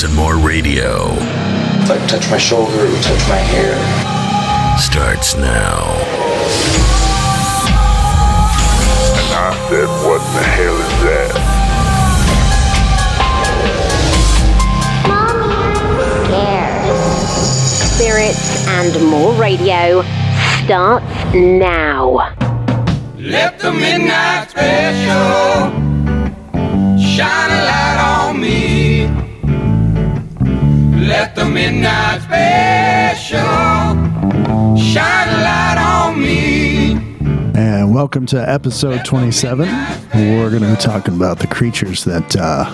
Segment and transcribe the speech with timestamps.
[0.00, 1.08] Spirits and More Radio.
[1.86, 3.76] Like touch my shoulder, touch my hair.
[4.78, 5.82] Starts now.
[9.18, 11.34] And I said, what the hell is that?
[17.98, 20.02] Spirits and More Radio
[20.64, 22.32] starts now.
[23.18, 25.70] Let the midnight special
[26.96, 27.79] shine a light
[31.10, 33.40] Let the midnight special
[34.76, 36.92] shine a light on me.
[37.60, 39.66] And welcome to episode 27.
[40.14, 42.64] We're going to be talking about the creatures that uh,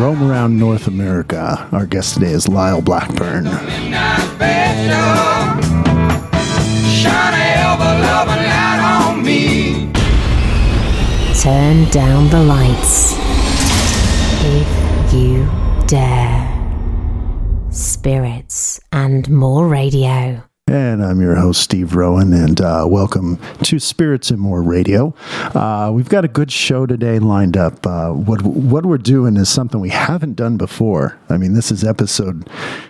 [0.00, 1.68] roam around North America.
[1.70, 3.44] Our guest today is Lyle Blackburn.
[3.44, 5.60] Midnight special
[6.88, 9.92] shine a ever loving light on me.
[11.38, 13.12] Turn down the lights.
[14.40, 15.46] If you
[15.86, 16.37] dare.
[17.98, 20.44] Spirits and More Radio.
[20.68, 25.14] And I'm your host, Steve Rowan, and uh, welcome to Spirits and More Radio.
[25.32, 27.84] Uh, we've got a good show today lined up.
[27.84, 31.18] Uh, what what we're doing is something we haven't done before.
[31.28, 32.48] I mean, this is episode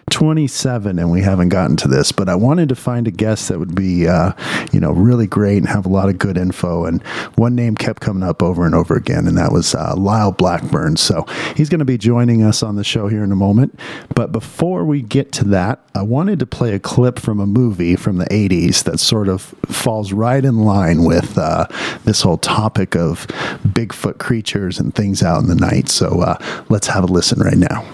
[0.08, 2.12] 27, and we haven't gotten to this.
[2.12, 4.32] But I wanted to find a guest that would be, uh,
[4.72, 6.84] you know, really great and have a lot of good info.
[6.84, 7.02] And
[7.36, 10.96] one name kept coming up over and over again, and that was uh, Lyle Blackburn.
[10.96, 11.24] So
[11.56, 13.78] he's going to be joining us on the show here in a moment.
[14.14, 17.96] But before we get to that, I wanted to play a clip from a movie
[17.96, 21.66] from the 80s that sort of falls right in line with uh,
[22.04, 23.26] this whole topic of
[23.66, 25.88] Bigfoot creatures and things out in the night.
[25.88, 27.84] So uh, let's have a listen right now.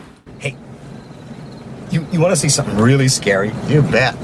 [1.91, 3.53] You, you want to see something really scary?
[3.67, 4.15] You bet.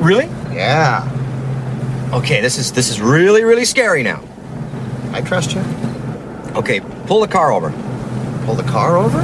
[0.00, 0.26] Really?
[0.54, 1.06] Yeah.
[2.12, 4.22] Okay, this is this is really really scary now.
[5.12, 5.60] I trust you.
[6.56, 7.70] Okay, pull the car over.
[8.44, 9.18] Pull the car over?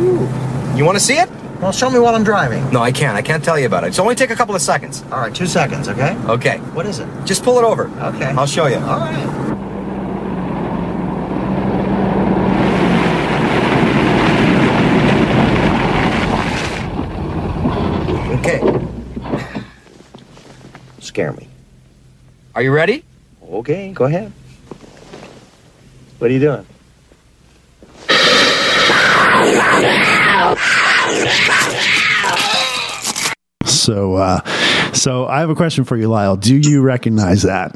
[0.00, 0.28] Ooh.
[0.76, 1.28] You want to see it?
[1.60, 2.70] Well, show me while I'm driving.
[2.70, 3.16] No, I can't.
[3.16, 3.88] I can't tell you about it.
[3.88, 5.02] It's only take a couple of seconds.
[5.10, 6.14] All right, two seconds, okay?
[6.26, 7.08] Okay, What is it?
[7.24, 7.88] just pull it over.
[8.14, 8.26] Okay.
[8.26, 8.76] I'll show you.
[8.76, 9.65] All right.
[21.16, 21.48] Scare me.
[22.54, 23.02] Are you ready?
[23.42, 24.30] Okay, go ahead.
[26.18, 26.66] What are you doing?
[33.64, 34.44] So, uh,
[34.92, 36.36] so I have a question for you, Lyle.
[36.36, 37.74] Do you recognize that?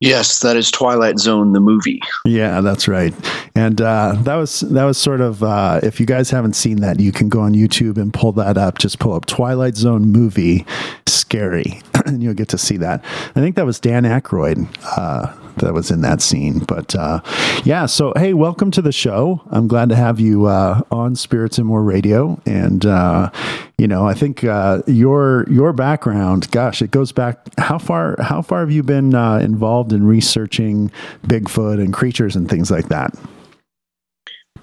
[0.00, 2.02] Yes, that is Twilight Zone, the movie.
[2.26, 3.14] Yeah, that's right.
[3.54, 7.00] And uh, that was that was sort of uh, if you guys haven't seen that,
[7.00, 8.76] you can go on YouTube and pull that up.
[8.76, 10.66] Just pull up Twilight Zone movie,
[11.06, 13.04] scary, and you'll get to see that.
[13.30, 16.60] I think that was Dan Aykroyd uh, that was in that scene.
[16.60, 17.20] But uh,
[17.64, 19.42] yeah, so hey, welcome to the show.
[19.50, 22.40] I'm glad to have you uh, on Spirits and More Radio.
[22.46, 23.30] And uh,
[23.78, 27.38] you know, I think uh, your your background, gosh, it goes back.
[27.58, 30.90] How far how far have you been uh, involved in researching
[31.26, 33.16] Bigfoot and creatures and things like that?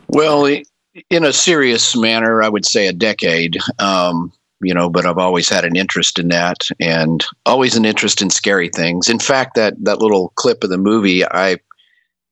[0.07, 0.45] Well,
[1.09, 3.57] in a serious manner, I would say a decade.
[3.79, 8.21] Um, you know, but I've always had an interest in that, and always an interest
[8.21, 9.09] in scary things.
[9.09, 11.57] In fact, that that little clip of the movie, I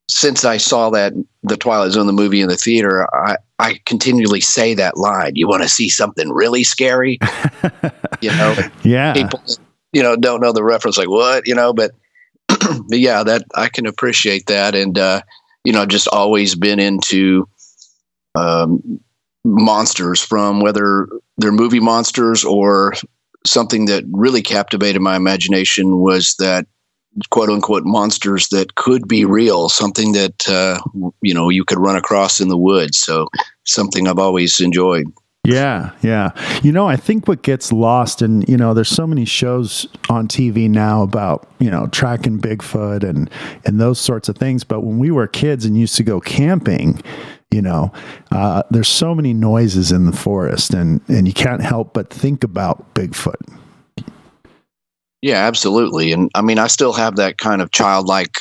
[0.09, 1.13] since I saw that
[1.44, 5.34] the Twilight Zone the movie in the theater, I I continually say that line.
[5.35, 7.19] You want to see something really scary?
[8.22, 9.13] you know, Yeah.
[9.13, 9.41] people
[9.91, 11.91] you know don't know the reference like what you know but
[12.47, 15.19] but yeah that i can appreciate that and uh
[15.63, 17.47] you know just always been into
[18.35, 19.00] um
[19.44, 21.07] monsters from whether
[21.38, 22.94] they're movie monsters or
[23.45, 26.67] something that really captivated my imagination was that
[27.29, 30.79] quote unquote monsters that could be real something that uh
[31.22, 33.27] you know you could run across in the woods so
[33.66, 35.05] something i've always enjoyed
[35.45, 36.31] Yeah, yeah.
[36.61, 40.27] You know, I think what gets lost, and you know, there's so many shows on
[40.27, 43.30] TV now about you know tracking Bigfoot and
[43.65, 44.65] and those sorts of things.
[44.65, 47.01] But when we were kids and used to go camping,
[47.51, 47.92] you know,
[48.31, 52.44] uh, there's so many noises in the forest, and and you can't help but think
[52.44, 53.57] about Bigfoot.
[55.22, 56.13] Yeah, absolutely.
[56.13, 58.36] And I mean, I still have that kind of childlike,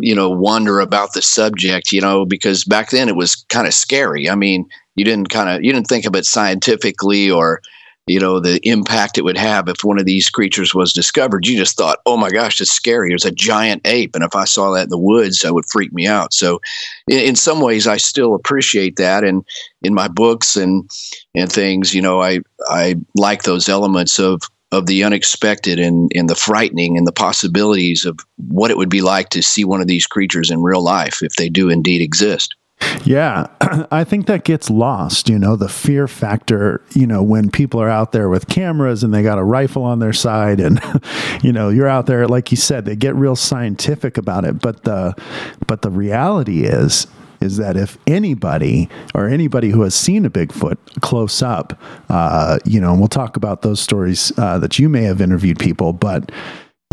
[0.00, 3.72] you know, wonder about the subject, you know, because back then it was kind of
[3.72, 4.28] scary.
[4.28, 7.62] I mean, you didn't kind of, you didn't think of it scientifically or,
[8.06, 11.46] you know, the impact it would have if one of these creatures was discovered.
[11.46, 13.12] You just thought, oh my gosh, it's scary.
[13.12, 14.14] It's a giant ape.
[14.14, 16.32] And if I saw that in the woods, that would freak me out.
[16.32, 16.60] So
[17.08, 19.24] in, in some ways, I still appreciate that.
[19.24, 19.44] And
[19.82, 20.88] in my books and,
[21.34, 26.30] and things, you know, I, I like those elements of, of the unexpected and, and
[26.30, 29.88] the frightening and the possibilities of what it would be like to see one of
[29.88, 32.54] these creatures in real life if they do indeed exist.
[33.04, 33.46] Yeah,
[33.90, 37.88] I think that gets lost, you know, the fear factor, you know, when people are
[37.88, 40.80] out there with cameras and they got a rifle on their side and
[41.42, 44.84] you know, you're out there like you said, they get real scientific about it, but
[44.84, 45.14] the
[45.66, 47.06] but the reality is
[47.40, 52.80] is that if anybody or anybody who has seen a Bigfoot close up, uh, you
[52.80, 56.32] know, and we'll talk about those stories uh, that you may have interviewed people, but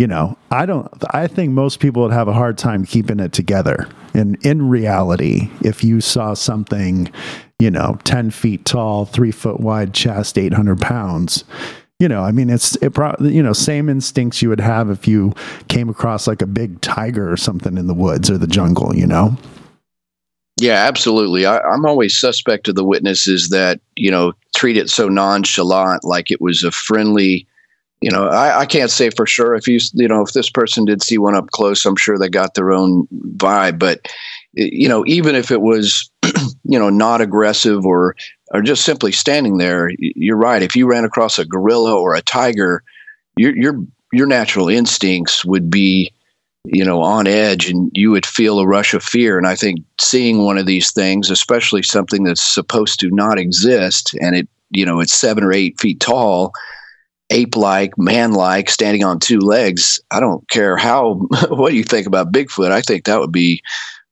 [0.03, 3.31] you know, I don't, I think most people would have a hard time keeping it
[3.31, 3.87] together.
[4.13, 7.09] And in reality, if you saw something,
[7.57, 11.45] you know, 10 feet tall, three foot wide chest, 800 pounds,
[12.01, 15.07] you know, I mean, it's, it pro- you know, same instincts you would have if
[15.07, 15.33] you
[15.69, 19.07] came across like a big tiger or something in the woods or the jungle, you
[19.07, 19.37] know?
[20.57, 21.45] Yeah, absolutely.
[21.45, 26.29] I, I'm always suspect of the witnesses that, you know, treat it so nonchalant, like
[26.29, 27.47] it was a friendly,
[28.03, 30.83] you know, I, I, can't say for sure if you, you know, if this person
[30.83, 33.07] did see one up close, I'm sure they got their own
[33.37, 33.79] vibe.
[33.79, 34.11] But,
[34.51, 36.11] you know, even if it was,
[36.65, 38.13] you know, not aggressive or,
[38.51, 40.61] or just simply standing there, you're right.
[40.61, 42.83] If you ran across a gorilla or a tiger,
[43.37, 43.75] your, your,
[44.11, 46.11] your natural instincts would be,
[46.65, 49.37] you know, on edge and you would feel a rush of fear.
[49.37, 54.13] And I think seeing one of these things, especially something that's supposed to not exist
[54.19, 56.51] and it, you know, it's seven or eight feet tall,
[57.33, 59.99] ape like, man like, standing on two legs.
[60.11, 61.15] I don't care how,
[61.49, 62.71] what you think about Bigfoot.
[62.71, 63.61] I think that would be,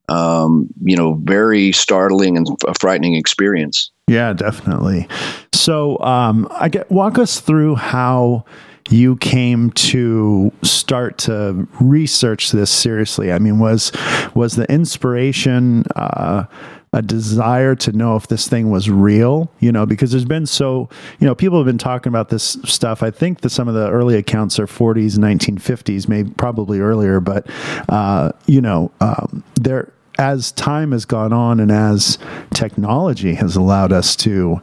[0.10, 3.92] um, you know, very startling and a frightening experience.
[4.08, 5.08] Yeah, definitely.
[5.54, 8.44] So, um, I get walk us through how
[8.90, 13.32] you came to start to research this seriously.
[13.32, 13.92] I mean, was
[14.34, 15.86] was the inspiration?
[15.96, 16.46] Uh,
[16.94, 20.90] a desire to know if this thing was real, you know, because there's been so,
[21.20, 23.02] you know, people have been talking about this stuff.
[23.02, 27.48] I think that some of the early accounts are 40s, 1950s, maybe probably earlier, but,
[27.88, 32.18] uh, you know, um, there, as time has gone on and as
[32.54, 34.62] technology has allowed us to,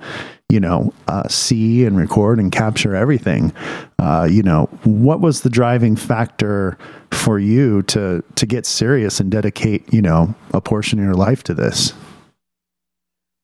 [0.51, 3.55] you know, uh, see and record and capture everything.
[3.99, 6.77] Uh, you know, what was the driving factor
[7.11, 11.43] for you to to get serious and dedicate, you know, a portion of your life
[11.43, 11.95] to this?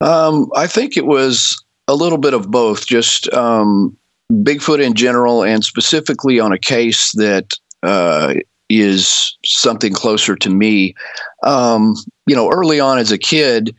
[0.00, 3.96] Um, I think it was a little bit of both, just um,
[4.32, 7.52] Bigfoot in general, and specifically on a case that
[7.82, 8.34] uh,
[8.68, 10.94] is something closer to me.
[11.42, 11.94] Um,
[12.26, 13.74] you know, early on as a kid,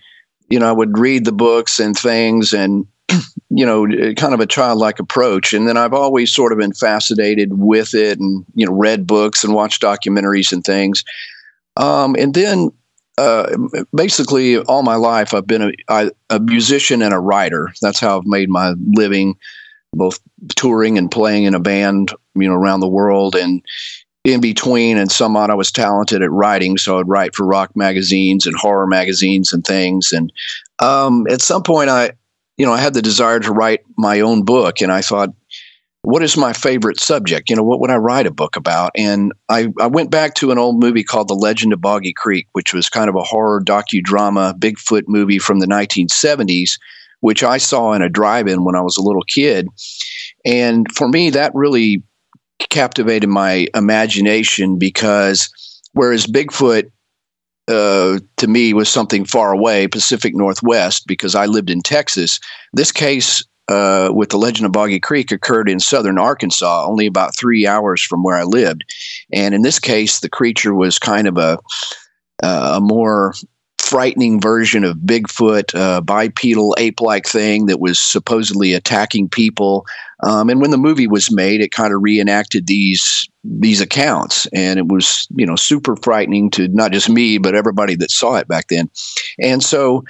[0.50, 2.86] you know, I would read the books and things and,
[3.50, 5.54] you know, kind of a childlike approach.
[5.54, 9.44] And then I've always sort of been fascinated with it and, you know, read books
[9.44, 11.04] and watched documentaries and things.
[11.78, 12.72] Um, and then
[13.18, 13.56] uh,
[13.94, 17.74] basically all my life I've been a, I, a musician and a writer.
[17.82, 19.36] That's how I've made my living,
[19.94, 20.20] both
[20.56, 23.36] touring and playing in a band, you know, around the world.
[23.36, 23.64] And
[24.26, 28.48] in between, and somewhat I was talented at writing, so I'd write for rock magazines
[28.48, 30.12] and horror magazines and things.
[30.12, 30.34] And
[30.80, 32.12] um, at some point, I,
[32.58, 35.30] you know, I had the desire to write my own book, and I thought,
[36.06, 37.50] what is my favorite subject?
[37.50, 38.92] You know, what would I write a book about?
[38.96, 42.48] And I, I went back to an old movie called The Legend of Boggy Creek,
[42.52, 46.78] which was kind of a horror docudrama Bigfoot movie from the 1970s,
[47.22, 49.68] which I saw in a drive-in when I was a little kid.
[50.46, 52.04] And for me, that really
[52.69, 55.50] captivated my imagination because
[55.94, 56.92] whereas Bigfoot
[57.68, 62.40] uh, to me was something far away, Pacific Northwest, because I lived in Texas.
[62.74, 67.36] This case uh, with the Legend of Boggy Creek occurred in southern Arkansas, only about
[67.36, 68.84] three hours from where I lived.
[69.34, 71.60] And in this case, the creature was kind of a,
[72.44, 73.34] uh, a more
[73.86, 79.86] frightening version of Bigfoot, uh, bipedal ape like thing that was supposedly attacking people.
[80.24, 84.80] Um, and when the movie was made, it kind of reenacted these these accounts, and
[84.80, 88.48] it was you know super frightening to not just me but everybody that saw it
[88.48, 88.90] back then.
[89.40, 90.04] And so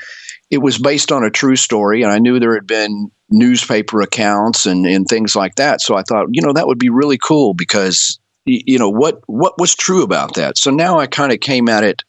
[0.50, 4.65] it was based on a true story, and I knew there had been newspaper accounts
[4.65, 5.82] and, and things like that.
[5.82, 9.58] So I thought, you know, that would be really cool because, you know, what, what
[9.58, 10.58] was true about that?
[10.58, 12.03] So now I kind of came at it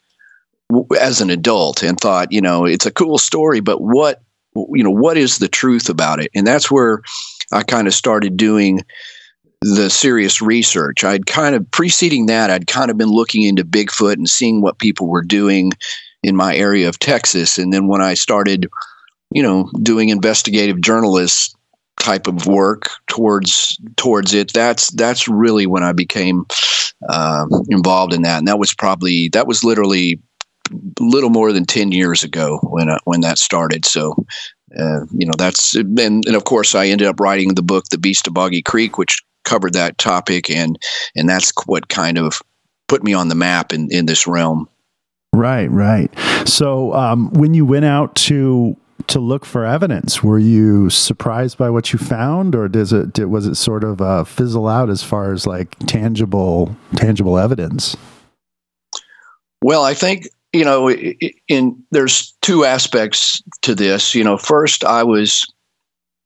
[0.99, 4.21] as an adult and thought, you know, it's a cool story, but what,
[4.55, 6.29] you know, what is the truth about it?
[6.35, 7.01] And that's where
[7.51, 8.81] I kind of started doing
[9.61, 11.03] the serious research.
[11.03, 14.77] I'd kind of preceding that, I'd kind of been looking into Bigfoot and seeing what
[14.77, 15.71] people were doing
[16.21, 17.57] in my area of Texas.
[17.57, 18.67] And then when I started
[19.31, 21.55] you know, doing investigative journalist
[21.99, 24.53] type of work towards towards it.
[24.53, 26.45] That's that's really when I became
[27.09, 30.21] uh, involved in that, and that was probably that was literally
[30.99, 34.13] little more than 10 years ago when uh, when that started so
[34.77, 37.97] uh, you know that's and, and of course I ended up writing the book The
[37.97, 40.77] Beast of Boggy Creek which covered that topic and
[41.15, 42.41] and that's what kind of
[42.89, 44.67] put me on the map in in this realm
[45.33, 46.09] Right, right.
[46.47, 48.75] So um, when you went out to
[49.07, 53.25] to look for evidence, were you surprised by what you found, or does it did,
[53.25, 57.95] was it sort of uh, fizzle out as far as like tangible tangible evidence?
[59.61, 64.15] Well, I think you know, in there's two aspects to this.
[64.15, 65.45] You know, first I was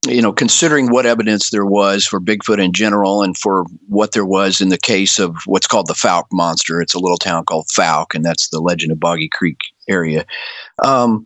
[0.08, 4.26] you know, considering what evidence there was for Bigfoot in general and for what there
[4.26, 7.68] was in the case of what's called the Fouke monster, it's a little town called
[7.68, 10.26] Fouke, and that's the Legend of Boggy Creek area.
[10.84, 11.26] Um,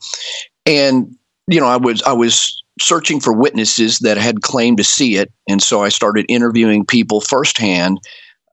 [0.66, 1.16] and
[1.48, 5.32] you know, I was I was searching for witnesses that had claimed to see it,
[5.48, 8.00] and so I started interviewing people firsthand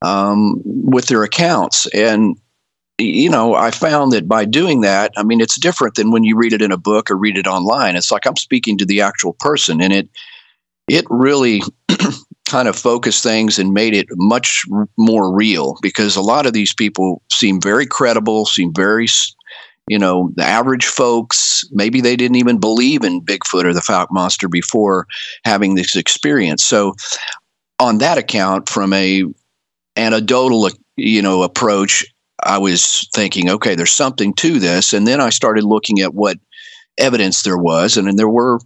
[0.02, 1.86] um, with their accounts.
[1.94, 2.36] And
[2.98, 6.36] you know, I found that by doing that, I mean, it's different than when you
[6.36, 7.96] read it in a book or read it online.
[7.96, 10.08] It's like I'm speaking to the actual person, and it
[10.88, 11.62] it really
[12.46, 14.64] kind of focused things and made it much
[14.98, 19.08] more real because a lot of these people seem very credible, seem very
[19.88, 24.10] you know, the average folks, maybe they didn't even believe in Bigfoot or the Fouke
[24.10, 25.06] monster before
[25.44, 26.64] having this experience.
[26.64, 26.94] So,
[27.80, 29.24] on that account, from a
[29.96, 32.04] anecdotal, you know, approach,
[32.44, 36.38] I was thinking, okay, there's something to this, and then I started looking at what
[36.98, 38.60] evidence there was, and, and there were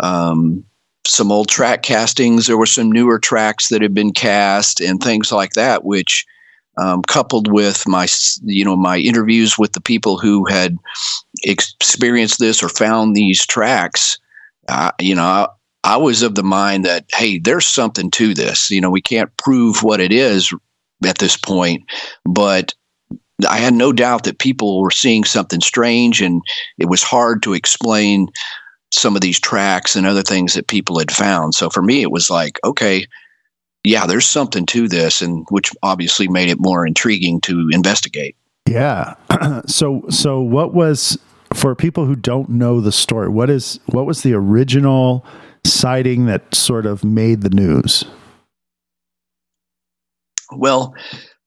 [0.00, 0.64] um,
[1.06, 2.46] some old track castings.
[2.46, 6.26] There were some newer tracks that had been cast, and things like that, which
[6.76, 8.06] um, coupled with my
[8.42, 10.76] you know my interviews with the people who had
[11.44, 14.18] experienced this or found these tracks
[14.68, 15.48] uh, you know I,
[15.84, 18.70] I, was of the mind that hey there's something to this.
[18.70, 20.52] You know we can't prove what it is
[21.04, 21.84] at this point
[22.24, 22.74] but
[23.48, 26.40] I had no doubt that people were seeing something strange and
[26.78, 28.28] it was hard to explain
[28.92, 31.54] some of these tracks and other things that people had found.
[31.54, 33.06] So for me it was like okay
[33.86, 38.36] yeah, there's something to this, and which obviously made it more intriguing to investigate.
[38.68, 39.14] Yeah.
[39.66, 41.16] so, so what was
[41.54, 43.28] for people who don't know the story?
[43.28, 45.24] What is what was the original
[45.64, 48.04] sighting that sort of made the news?
[50.50, 50.92] Well,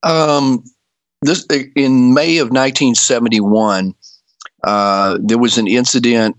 [0.04, 0.64] um,
[1.22, 3.94] this in May of 1971,
[4.64, 6.38] uh, there was an incident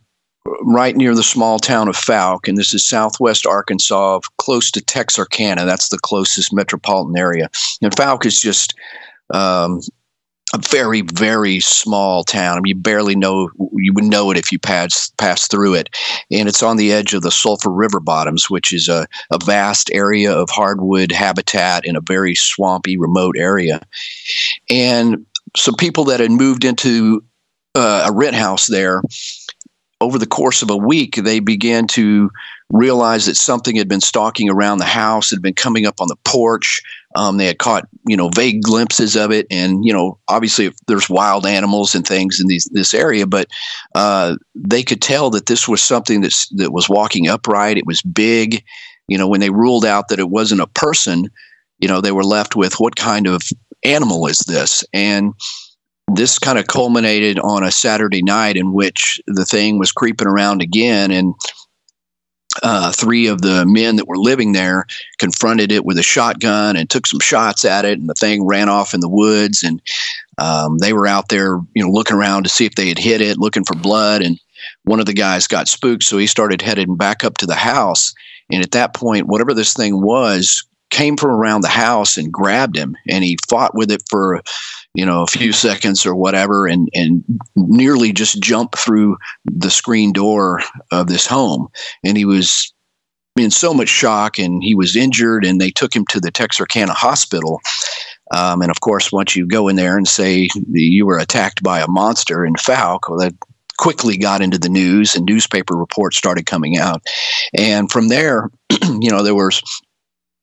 [0.62, 5.64] right near the small town of Fouke, and this is southwest Arkansas, close to Texarkana.
[5.64, 7.50] That's the closest metropolitan area.
[7.82, 8.74] And Fouke is just
[9.32, 9.80] um,
[10.52, 12.56] a very, very small town.
[12.56, 15.90] I mean, you barely know you would know it if you pass pass through it,
[16.30, 19.90] and it's on the edge of the Sulphur River bottoms, which is a, a vast
[19.92, 23.80] area of hardwood habitat in a very swampy, remote area.
[24.68, 27.24] And some people that had moved into
[27.74, 29.02] uh, a rent house there
[30.00, 32.30] over the course of a week, they began to
[32.70, 36.16] realize that something had been stalking around the house, had been coming up on the
[36.24, 36.80] porch.
[37.16, 41.10] Um, they had caught, you know, vague glimpses of it, and you know, obviously, there's
[41.10, 43.48] wild animals and things in these, this area, but
[43.94, 47.78] uh, they could tell that this was something that's that was walking upright.
[47.78, 48.64] It was big.
[49.08, 51.28] You know, when they ruled out that it wasn't a person,
[51.80, 53.42] you know, they were left with what kind of
[53.82, 54.84] animal is this?
[54.92, 55.34] And
[56.14, 60.62] this kind of culminated on a Saturday night in which the thing was creeping around
[60.62, 61.34] again, and
[62.62, 64.84] uh, three of the men that were living there
[65.18, 68.68] confronted it with a shotgun and took some shots at it, and the thing ran
[68.68, 69.62] off in the woods.
[69.62, 69.80] And
[70.38, 73.20] um, they were out there, you know, looking around to see if they had hit
[73.20, 74.22] it, looking for blood.
[74.22, 74.38] And
[74.84, 78.14] one of the guys got spooked, so he started heading back up to the house.
[78.50, 82.76] And at that point, whatever this thing was came from around the house and grabbed
[82.76, 84.42] him, and he fought with it for
[84.94, 87.24] you know, a few seconds or whatever, and and
[87.56, 91.68] nearly just jumped through the screen door of this home.
[92.04, 92.72] And he was
[93.36, 96.92] in so much shock, and he was injured, and they took him to the Texarkana
[96.92, 97.60] hospital.
[98.32, 101.80] Um, and of course, once you go in there and say you were attacked by
[101.80, 103.34] a monster in Fouke, well, that
[103.78, 107.02] quickly got into the news, and newspaper reports started coming out.
[107.56, 108.50] And from there,
[108.82, 109.62] you know, there was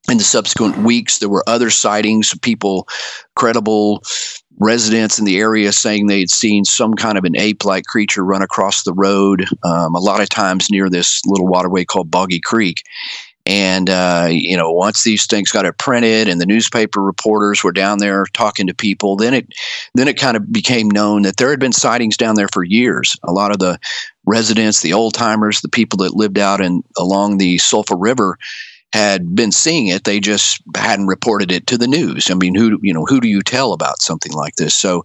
[0.10, 2.88] in the subsequent weeks, there were other sightings of people,
[3.36, 4.04] credible
[4.60, 8.24] residents in the area saying they had seen some kind of an ape like creature
[8.24, 12.40] run across the road, um, a lot of times near this little waterway called Boggy
[12.40, 12.84] Creek.
[13.46, 17.72] And, uh, you know, once these things got it printed and the newspaper reporters were
[17.72, 19.48] down there talking to people, then it,
[19.94, 23.16] then it kind of became known that there had been sightings down there for years.
[23.24, 23.80] A lot of the
[24.26, 28.38] residents, the old timers, the people that lived out in along the Sulphur River
[28.94, 30.04] had been seeing it.
[30.04, 32.32] They just hadn't reported it to the news.
[32.32, 34.74] I mean, who you know who do you tell about something like this?
[34.74, 35.04] So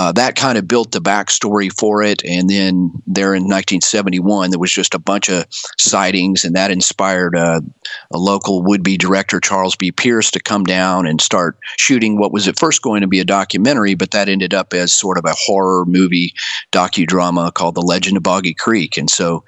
[0.00, 2.22] uh, that kind of built the backstory for it.
[2.24, 5.46] And then there in 1971, there was just a bunch of
[5.78, 7.60] sightings, and that inspired uh,
[8.12, 9.92] a local would be director, Charles B.
[9.92, 13.24] Pierce, to come down and start shooting what was at first going to be a
[13.24, 16.34] documentary, but that ended up as sort of a horror movie
[16.72, 18.96] docudrama called The Legend of Boggy Creek.
[18.96, 19.44] And so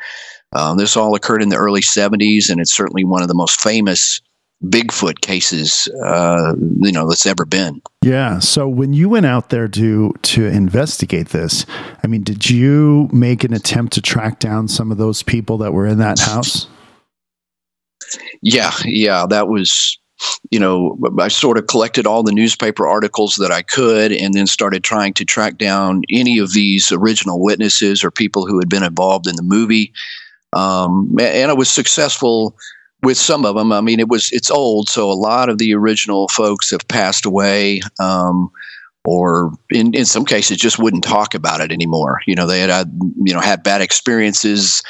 [0.52, 3.60] uh, this all occurred in the early 70s, and it's certainly one of the most
[3.60, 4.20] famous
[4.64, 7.82] Bigfoot cases, uh, you know, that's ever been.
[8.02, 8.38] Yeah.
[8.38, 11.66] So when you went out there to to investigate this,
[12.02, 15.72] I mean, did you make an attempt to track down some of those people that
[15.72, 16.68] were in that house?
[18.40, 19.98] Yeah, yeah, that was
[20.50, 24.46] you know, I sort of collected all the newspaper articles that I could and then
[24.46, 28.82] started trying to track down any of these original witnesses or people who had been
[28.82, 29.92] involved in the movie.
[30.52, 32.56] Um, and I was successful
[33.02, 33.72] with some of them.
[33.72, 37.26] I mean, it was it's old, so a lot of the original folks have passed
[37.26, 38.50] away, um,
[39.04, 42.20] or in in some cases just wouldn't talk about it anymore.
[42.26, 44.82] You know, they had, had you know had bad experiences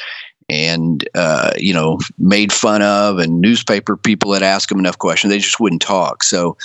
[0.49, 5.31] and uh, you know made fun of, and newspaper people had asked them enough questions,
[5.31, 6.23] they just wouldn't talk.
[6.23, 6.57] So,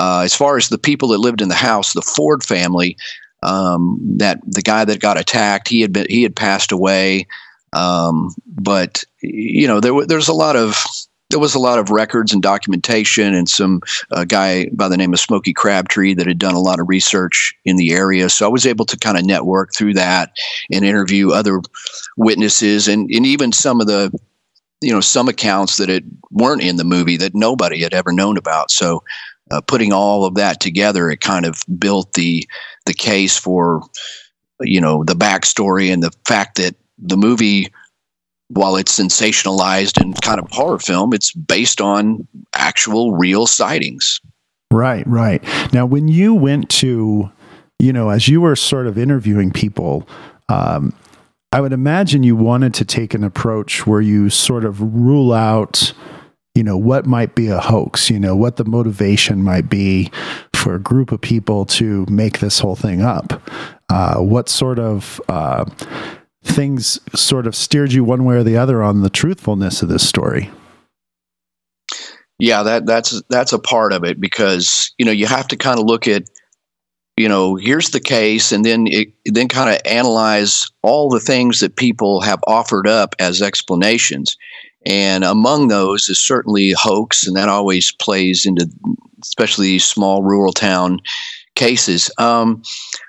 [0.00, 2.96] uh, as far as the people that lived in the house, the Ford family.
[3.42, 7.26] Um, that the guy that got attacked, he had been he had passed away.
[7.74, 10.82] Um, but you know, there there's a lot of
[11.30, 13.80] there was a lot of records and documentation, and some
[14.12, 17.54] uh, guy by the name of Smokey Crabtree that had done a lot of research
[17.64, 18.28] in the area.
[18.28, 20.30] So I was able to kind of network through that
[20.70, 21.60] and interview other
[22.16, 24.12] witnesses, and and even some of the
[24.80, 28.36] you know some accounts that it weren't in the movie that nobody had ever known
[28.36, 28.70] about.
[28.70, 29.02] So
[29.50, 32.46] uh, putting all of that together, it kind of built the
[32.86, 33.82] the case for
[34.60, 37.72] you know the backstory and the fact that the movie
[38.48, 44.20] while it's sensationalized and kind of horror film, it's based on actual real sightings.
[44.70, 45.42] Right, right.
[45.72, 47.30] Now, when you went to,
[47.78, 50.06] you know, as you were sort of interviewing people,
[50.48, 50.92] um,
[51.52, 55.92] I would imagine you wanted to take an approach where you sort of rule out,
[56.54, 60.10] you know, what might be a hoax, you know, what the motivation might be
[60.52, 63.40] for a group of people to make this whole thing up.
[63.88, 65.64] Uh, what sort of, uh,
[66.44, 70.06] things sort of steered you one way or the other on the truthfulness of this
[70.06, 70.50] story.
[72.38, 75.78] Yeah, that that's that's a part of it because you know you have to kind
[75.78, 76.24] of look at
[77.16, 81.60] you know here's the case and then it, then kind of analyze all the things
[81.60, 84.36] that people have offered up as explanations
[84.84, 88.68] and among those is certainly hoax and that always plays into
[89.22, 91.00] especially small rural town
[91.54, 92.10] cases.
[92.18, 92.62] Um,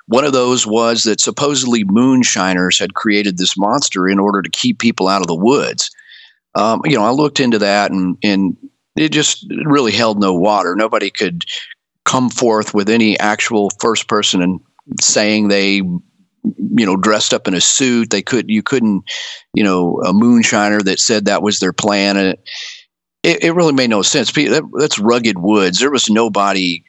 [0.07, 4.79] one of those was that supposedly moonshiners had created this monster in order to keep
[4.79, 5.89] people out of the woods.
[6.55, 8.55] Um, you know, I looked into that and, and
[8.95, 10.75] it just really held no water.
[10.75, 11.43] Nobody could
[12.05, 14.59] come forth with any actual first person and
[15.01, 15.81] saying they
[16.77, 18.11] you know dressed up in a suit.
[18.11, 19.03] They could you couldn't
[19.55, 22.35] you know a moonshiner that said that was their plan
[23.25, 24.31] it, it really made no sense.
[24.31, 25.79] That's rugged woods.
[25.79, 26.83] There was nobody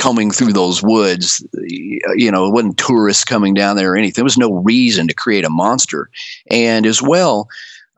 [0.00, 1.46] coming through those woods.
[1.62, 4.14] You know, it wasn't tourists coming down there or anything.
[4.14, 6.10] There was no reason to create a monster.
[6.50, 7.48] And as well,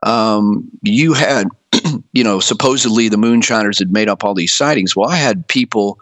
[0.03, 1.47] um, you had,
[2.13, 4.95] you know, supposedly the moonshiners had made up all these sightings.
[4.95, 5.97] Well, I had people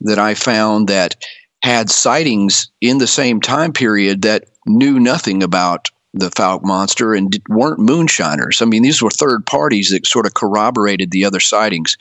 [0.00, 1.22] that I found that
[1.62, 7.38] had sightings in the same time period that knew nothing about the Fouke monster and
[7.50, 8.62] weren't moonshiners.
[8.62, 11.98] I mean, these were third parties that sort of corroborated the other sightings.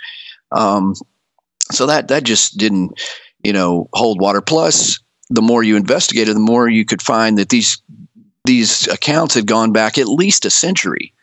[0.51, 0.93] Um,
[1.71, 2.99] so that that just didn't
[3.43, 4.41] you know, hold water.
[4.41, 7.81] Plus, the more you investigated, the more you could find that these
[8.45, 11.13] these accounts had gone back at least a century.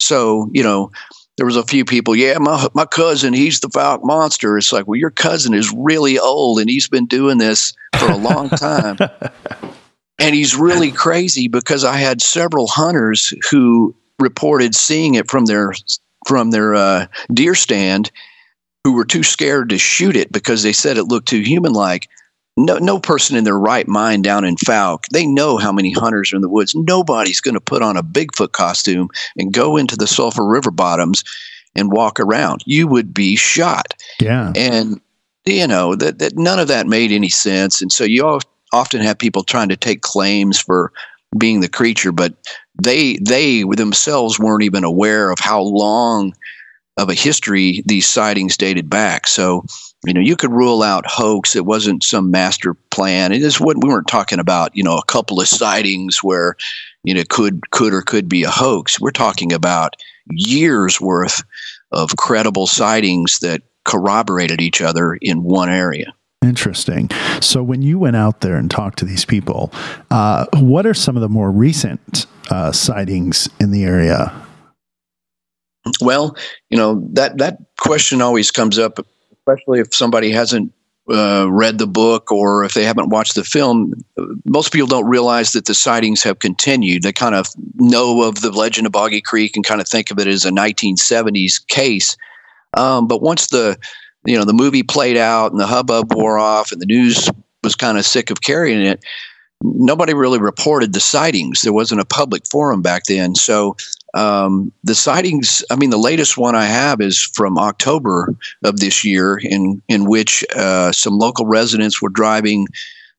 [0.00, 0.92] So, you know,
[1.36, 4.56] there was a few people, yeah, my my cousin, he's the Fouke monster.
[4.56, 8.16] It's like, well, your cousin is really old and he's been doing this for a
[8.16, 8.98] long time.
[10.18, 15.72] and he's really crazy because I had several hunters who reported seeing it from their
[16.26, 18.10] from their uh, deer stand
[18.84, 22.08] who were too scared to shoot it because they said it looked too human like.
[22.56, 26.32] No, no person in their right mind down in Fouke, they know how many hunters
[26.32, 26.72] are in the woods.
[26.72, 31.24] Nobody's going to put on a Bigfoot costume and go into the Sulphur River bottoms
[31.74, 32.62] and walk around.
[32.64, 33.94] You would be shot.
[34.20, 34.52] Yeah.
[34.54, 35.00] And,
[35.44, 37.82] you know, that, that none of that made any sense.
[37.82, 38.38] And so you
[38.72, 40.92] often have people trying to take claims for
[41.36, 42.34] being the creature, but
[42.80, 46.32] they they themselves weren't even aware of how long
[46.96, 49.26] of a history these sightings dated back.
[49.26, 49.64] So,
[50.06, 51.56] you know, you could rule out hoax.
[51.56, 53.32] It wasn't some master plan.
[53.32, 56.56] It is what we weren't talking about, you know, a couple of sightings where,
[57.02, 59.00] you know, could could or could be a hoax.
[59.00, 59.96] We're talking about
[60.30, 61.42] years worth
[61.90, 66.14] of credible sightings that corroborated each other in one area.
[66.42, 67.10] Interesting.
[67.40, 69.72] So, when you went out there and talked to these people,
[70.10, 74.43] uh, what are some of the more recent uh, sightings in the area?
[76.00, 76.36] Well,
[76.70, 78.98] you know that that question always comes up,
[79.32, 80.72] especially if somebody hasn't
[81.10, 83.92] uh, read the book or if they haven't watched the film.
[84.46, 87.02] Most people don't realize that the sightings have continued.
[87.02, 90.18] They kind of know of the legend of Boggy Creek and kind of think of
[90.18, 92.16] it as a 1970s case.
[92.76, 93.76] Um, but once the
[94.24, 97.30] you know the movie played out and the hubbub wore off and the news
[97.62, 99.04] was kind of sick of carrying it,
[99.62, 101.60] nobody really reported the sightings.
[101.60, 103.76] There wasn't a public forum back then, so
[104.14, 109.04] um, the sightings, I mean, the latest one I have is from October of this
[109.04, 112.68] year, in in which uh, some local residents were driving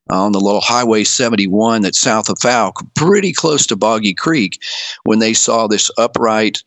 [0.10, 4.62] on the little Highway 71 that's south of Fouke, pretty close to Boggy Creek,
[5.04, 6.64] when they saw this upright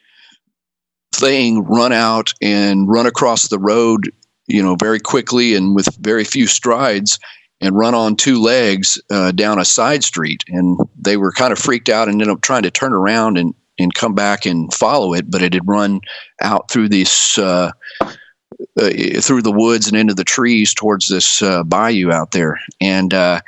[1.13, 4.13] thing run out and run across the road,
[4.47, 7.19] you know, very quickly and with very few strides
[7.61, 10.45] and run on two legs uh, down a side street.
[10.49, 13.55] And they were kind of freaked out and ended up trying to turn around and
[13.81, 16.01] and come back and follow it, but it had run
[16.43, 17.71] out through this uh,
[18.81, 18.91] uh,
[19.21, 22.59] through the woods and into the trees towards this uh, bayou out there.
[22.81, 23.41] And uh,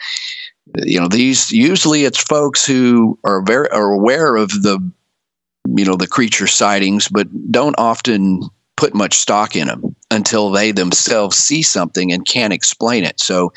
[0.76, 4.78] you know, these usually it's folks who are very are aware of the
[5.68, 8.42] you know the creature sightings, but don't often
[8.76, 13.20] put much stock in them until they themselves see something and can't explain it.
[13.20, 13.52] So,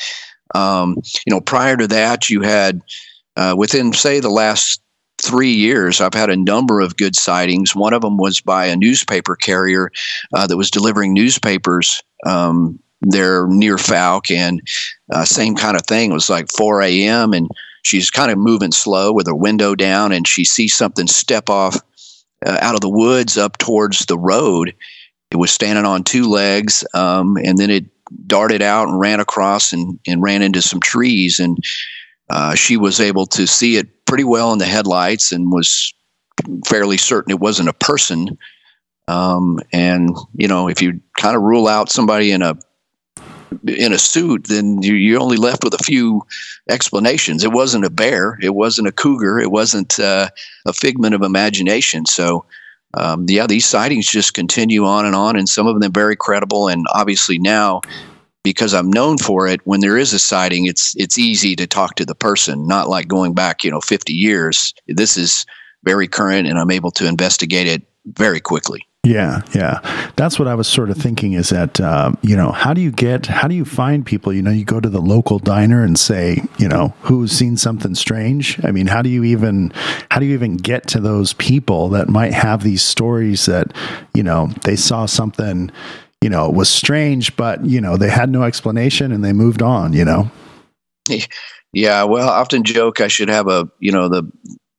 [0.53, 2.81] um, you know, prior to that, you had
[3.35, 4.81] uh, within say the last
[5.21, 7.75] three years, I've had a number of good sightings.
[7.75, 9.91] One of them was by a newspaper carrier
[10.33, 14.61] uh, that was delivering newspapers um, there near Fouke, and
[15.11, 16.11] uh, same kind of thing.
[16.11, 17.33] It was like 4 a.m.
[17.33, 17.49] and
[17.83, 21.77] she's kind of moving slow with her window down, and she sees something step off
[22.45, 24.73] uh, out of the woods up towards the road.
[25.31, 27.85] It was standing on two legs, um, and then it
[28.27, 31.57] darted out and ran across and, and ran into some trees and
[32.29, 35.93] uh, she was able to see it pretty well in the headlights and was
[36.65, 38.37] fairly certain it wasn't a person.
[39.07, 42.57] Um, and you know, if you kind of rule out somebody in a
[43.67, 46.25] in a suit, then you, are only left with a few
[46.69, 47.43] explanations.
[47.43, 50.29] It wasn't a bear, it wasn't a cougar, it wasn't uh,
[50.65, 52.05] a figment of imagination.
[52.05, 52.45] So,
[52.95, 56.67] um, yeah, these sightings just continue on and on, and some of them very credible.
[56.67, 57.81] And obviously now,
[58.43, 59.61] because I'm known for it.
[59.65, 63.07] When there is a sighting, it's it's easy to talk to the person, not like
[63.07, 64.73] going back, you know, 50 years.
[64.87, 65.45] This is
[65.83, 68.85] very current, and I'm able to investigate it very quickly.
[69.05, 69.79] Yeah, yeah,
[70.15, 71.33] that's what I was sort of thinking.
[71.33, 74.31] Is that um, you know how do you get how do you find people?
[74.31, 77.95] You know, you go to the local diner and say, you know, who's seen something
[77.95, 78.63] strange.
[78.63, 79.73] I mean, how do you even
[80.09, 83.73] how do you even get to those people that might have these stories that
[84.13, 85.69] you know they saw something
[86.23, 89.91] you know, was strange, but you know, they had no explanation and they moved on,
[89.91, 90.31] you know.
[91.73, 94.31] Yeah, well, I often joke I should have a, you know, the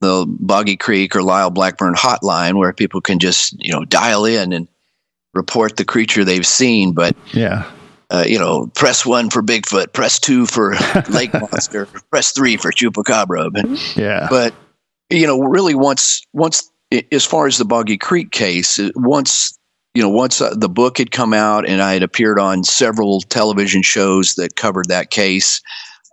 [0.04, 4.52] the Boggy Creek or Lyle Blackburn hotline where people can just, you know, dial in
[4.52, 4.68] and
[5.32, 7.70] report the creature they've seen, but yeah.
[8.10, 10.76] Uh, you know, press one for Bigfoot, press two for
[11.08, 13.50] Lake Monster, press three for Chupacabra.
[13.50, 14.26] But, yeah.
[14.28, 14.54] But
[15.10, 16.70] you know, really, once once
[17.10, 19.58] as far as the Boggy Creek case, once
[19.94, 23.20] you know, once uh, the book had come out and I had appeared on several
[23.20, 25.62] television shows that covered that case,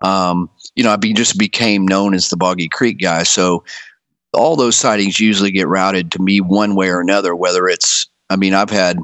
[0.02, 0.50] um,
[0.82, 3.22] you know, I be, just became known as the Boggy Creek guy.
[3.22, 3.64] So
[4.34, 8.36] all those sightings usually get routed to me one way or another, whether it's, I
[8.36, 8.98] mean, I've had,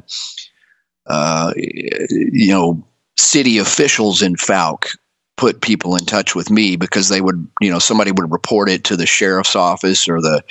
[1.06, 2.84] uh, you know,
[3.16, 4.88] city officials in Fouke
[5.36, 8.82] put people in touch with me because they would, you know, somebody would report it
[8.82, 10.42] to the sheriff's office or the,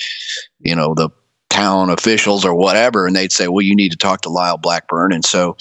[0.59, 1.09] you know, the
[1.49, 5.11] town officials or whatever, and they'd say, "Well, you need to talk to Lyle Blackburn."
[5.11, 5.57] And so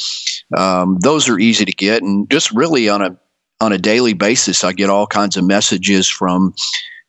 [0.56, 3.16] um, those are easy to get, and just really on a
[3.60, 6.54] on a daily basis, I get all kinds of messages from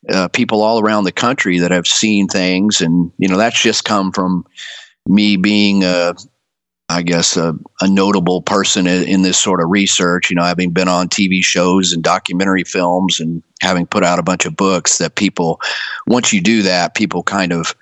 [0.08, 3.84] uh, people all around the country that have seen things, and you know that's just
[3.84, 4.46] come from
[5.06, 6.14] me being a
[6.90, 10.88] I guess a, a, notable person in this sort of research, you know, having been
[10.88, 15.14] on TV shows and documentary films and having put out a bunch of books that
[15.14, 15.60] people,
[16.06, 17.74] once you do that, people kind of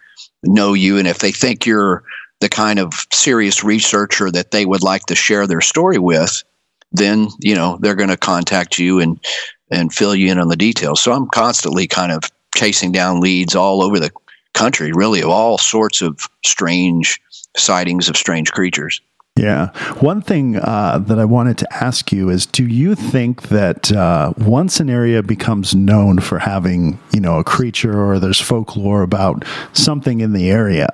[0.42, 0.98] know you.
[0.98, 2.02] And if they think you're
[2.40, 6.42] the kind of serious researcher that they would like to share their story with
[6.92, 9.24] then you know they're going to contact you and
[9.70, 11.00] and fill you in on the details.
[11.00, 12.22] So i'm constantly kind of
[12.56, 14.10] chasing down leads all over the
[14.54, 17.20] country really of all sorts of strange
[17.56, 19.00] sightings of strange creatures
[19.36, 19.68] Yeah.
[20.00, 24.32] One thing uh, that I wanted to ask you is do you think that uh,
[24.38, 29.44] once an area becomes known for having, you know, a creature or there's folklore about
[29.74, 30.88] something in the area,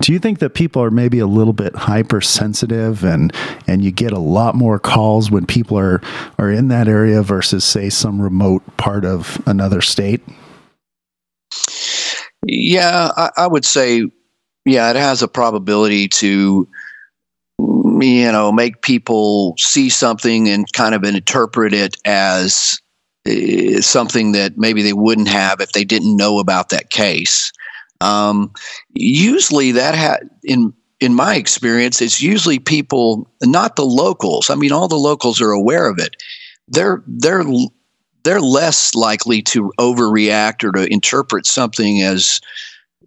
[0.00, 3.32] do you think that people are maybe a little bit hypersensitive and
[3.68, 6.02] and you get a lot more calls when people are
[6.40, 10.20] are in that area versus say some remote part of another state?
[12.44, 14.10] Yeah, I, I would say
[14.64, 16.66] yeah, it has a probability to
[18.00, 22.78] you know make people see something and kind of interpret it as
[23.26, 27.52] uh, something that maybe they wouldn't have if they didn't know about that case.
[28.00, 28.52] Um,
[28.92, 34.50] usually, that ha- in in my experience, it's usually people, not the locals.
[34.50, 36.16] I mean, all the locals are aware of it.
[36.68, 37.44] They're they're
[38.24, 42.40] they're less likely to overreact or to interpret something as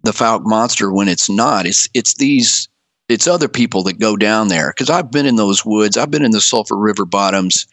[0.04, 1.66] the Fouke monster when it's not.
[1.66, 2.68] It's it's these
[3.08, 5.96] it's other people that go down there because I've been in those woods.
[5.96, 7.66] I've been in the Sulphur River bottoms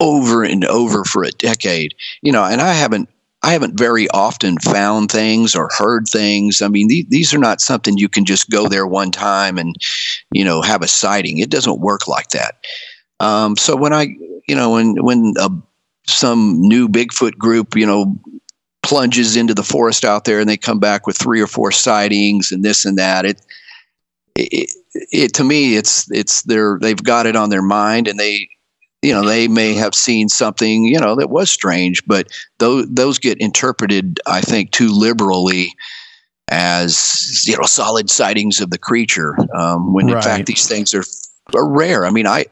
[0.00, 1.94] over and over for a decade.
[2.22, 3.08] You know, and I haven't
[3.42, 6.60] I haven't very often found things or heard things.
[6.60, 9.76] I mean, th- these are not something you can just go there one time and
[10.32, 11.38] you know have a sighting.
[11.38, 12.56] It doesn't work like that.
[13.20, 14.16] Um, so when I
[14.48, 15.50] you know when when a,
[16.06, 18.18] some new Bigfoot group you know
[18.82, 22.50] plunges into the forest out there and they come back with three or four sightings
[22.50, 23.42] and this and that it
[24.34, 28.48] it, it to me it's it's they're they've got it on their mind and they
[29.02, 33.18] you know they may have seen something you know that was strange but those those
[33.18, 35.72] get interpreted i think too liberally
[36.50, 40.22] as you know solid sightings of the creature um, when in Right.
[40.22, 41.04] fact these things are,
[41.54, 42.44] are rare i mean i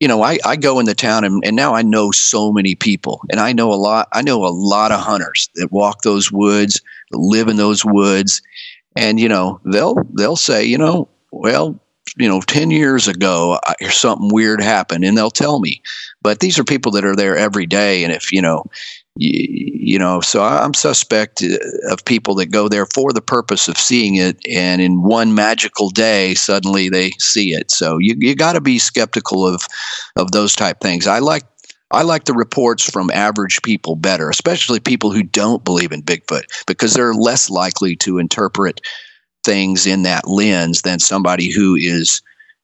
[0.00, 2.74] you know I, I go in the town and, and now i know so many
[2.74, 6.30] people and i know a lot i know a lot of hunters that walk those
[6.30, 6.80] woods
[7.12, 8.42] live in those woods
[8.96, 11.80] and you know they'll they'll say you know well
[12.16, 15.82] you know 10 years ago I, something weird happened and they'll tell me.
[16.22, 18.64] But these are people that are there every day and if you know
[19.16, 21.56] you, you know so i'm suspect uh,
[21.92, 25.90] of people that go there for the purpose of seeing it and in one magical
[25.90, 27.70] day suddenly they see it.
[27.70, 29.62] So you, you got to be skeptical of
[30.16, 31.06] of those type things.
[31.06, 31.44] I like
[31.90, 36.44] I like the reports from average people better, especially people who don't believe in Bigfoot,
[36.66, 38.80] because they're less likely to interpret
[39.44, 42.22] things in that lens than somebody who is,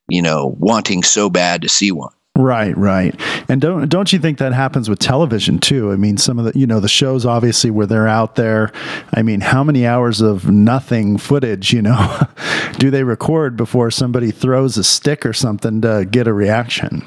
[0.08, 2.12] you know, wanting so bad to see one.
[2.37, 3.14] Right, right.
[3.48, 5.92] And don't don't you think that happens with television too?
[5.92, 8.72] I mean, some of the you know the shows obviously where they're out there.
[9.12, 12.26] I mean, how many hours of nothing footage, you know,
[12.78, 17.06] do they record before somebody throws a stick or something to get a reaction?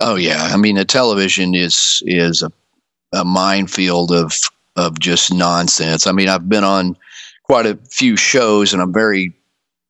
[0.00, 2.50] Oh yeah, I mean, the television is is a,
[3.12, 4.32] a minefield of
[4.74, 6.08] of just nonsense.
[6.08, 6.96] I mean, I've been on
[7.50, 9.32] quite a few shows, and I'm very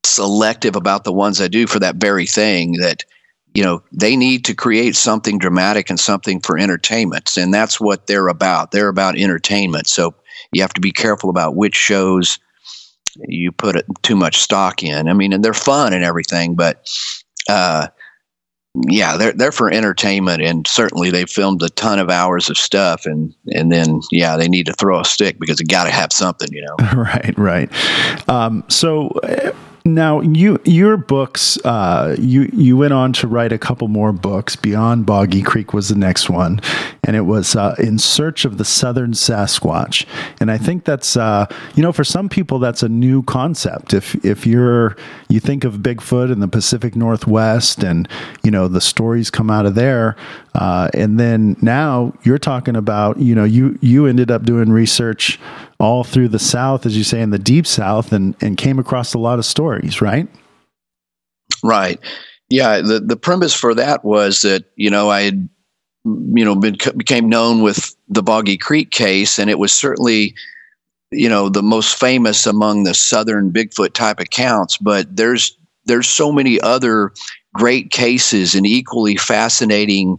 [0.02, 2.72] selective about the ones I do for that very thing.
[2.80, 3.04] That
[3.52, 8.06] you know they need to create something dramatic and something for entertainment, and that's what
[8.06, 8.70] they're about.
[8.70, 9.88] They're about entertainment.
[9.88, 10.14] So
[10.52, 12.38] you have to be careful about which shows
[13.28, 15.06] you put too much stock in.
[15.06, 16.88] I mean, and they're fun and everything, but
[17.46, 17.88] uh,
[18.74, 23.04] yeah, they're they're for entertainment, and certainly they filmed a ton of hours of stuff,
[23.04, 26.12] and and then yeah, they need to throw a stick because they got to have
[26.12, 26.76] something, you know.
[26.94, 28.28] right, right.
[28.28, 29.10] Um, so
[29.94, 34.56] now you your books, uh, you you went on to write a couple more books.
[34.56, 36.60] Beyond Boggy Creek was the next one,
[37.04, 40.06] and it was uh, in search of the Southern Sasquatch.
[40.40, 43.94] And I think that's uh, you know for some people that's a new concept.
[43.94, 44.96] If if you're
[45.28, 48.08] you think of Bigfoot in the Pacific Northwest, and
[48.42, 50.16] you know the stories come out of there,
[50.54, 55.38] uh, and then now you're talking about you know you you ended up doing research
[55.80, 59.14] all through the South, as you say, in the deep South, and and came across
[59.14, 60.28] a lot of stories, right?
[61.62, 61.98] Right.
[62.48, 62.80] Yeah.
[62.80, 65.48] The the premise for that was that you know I had
[66.04, 70.34] you know been, became known with the Boggy Creek case, and it was certainly
[71.10, 74.76] you know the most famous among the southern Bigfoot type accounts.
[74.78, 77.12] But there's there's so many other
[77.54, 80.18] great cases and equally fascinating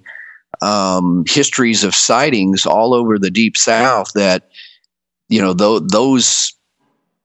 [0.61, 4.49] um, histories of sightings all over the deep South that
[5.31, 6.53] you know tho- those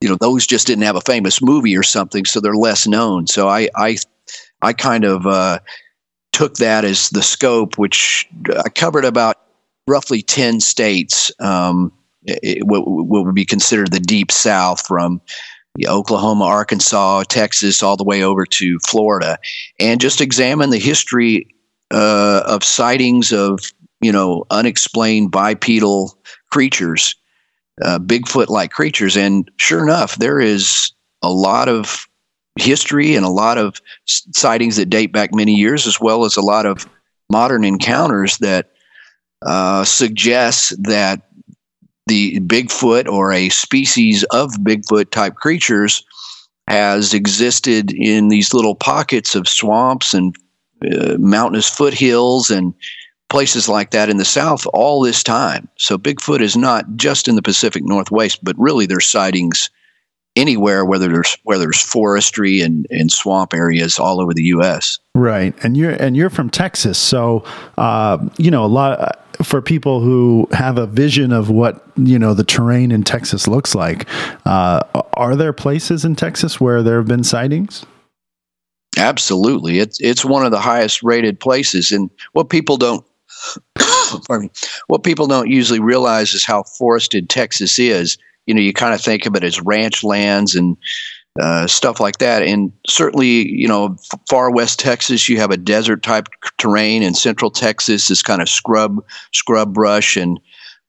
[0.00, 3.26] you know those just didn't have a famous movie or something, so they're less known.
[3.26, 3.96] So I I
[4.62, 5.58] I kind of uh,
[6.32, 8.26] took that as the scope, which
[8.64, 9.36] I covered about
[9.86, 11.30] roughly ten states.
[11.40, 11.92] Um,
[12.62, 15.20] what would be considered the deep South from
[15.86, 19.38] Oklahoma, Arkansas, Texas, all the way over to Florida,
[19.78, 21.46] and just examine the history
[21.92, 23.60] uh, of sightings of
[24.00, 26.16] you know unexplained bipedal
[26.50, 27.14] creatures,
[27.82, 32.06] uh, Bigfoot-like creatures, and sure enough, there is a lot of
[32.58, 36.42] history and a lot of sightings that date back many years, as well as a
[36.42, 36.88] lot of
[37.30, 38.70] modern encounters that
[39.44, 41.22] uh, suggests that
[42.06, 46.04] the Bigfoot or a species of Bigfoot type creatures
[46.68, 50.34] has existed in these little pockets of swamps and
[50.92, 52.74] uh, mountainous foothills and
[53.28, 55.68] places like that in the south all this time.
[55.76, 59.70] So Bigfoot is not just in the Pacific Northwest, but really there's sightings
[60.36, 64.98] anywhere, whether there's where there's forestry and, and swamp areas all over the U.S.
[65.14, 67.44] Right, and you're and you're from Texas, so
[67.78, 72.34] uh, you know a lot for people who have a vision of what you know
[72.34, 74.06] the terrain in Texas looks like.
[74.44, 74.82] Uh,
[75.14, 77.84] are there places in Texas where there have been sightings?
[78.96, 83.04] Absolutely, it's it's one of the highest rated places, and what people don't.
[84.27, 84.51] pardon me.
[84.87, 89.01] What people don't usually realize is how forested Texas is you know, you kind of
[89.01, 90.77] think of it as ranch lands and
[91.40, 92.42] uh, stuff like that.
[92.42, 93.96] And certainly, you know,
[94.31, 98.49] far west Texas, you have a desert type terrain, and central Texas is kind of
[98.49, 100.40] scrub, scrub brush, and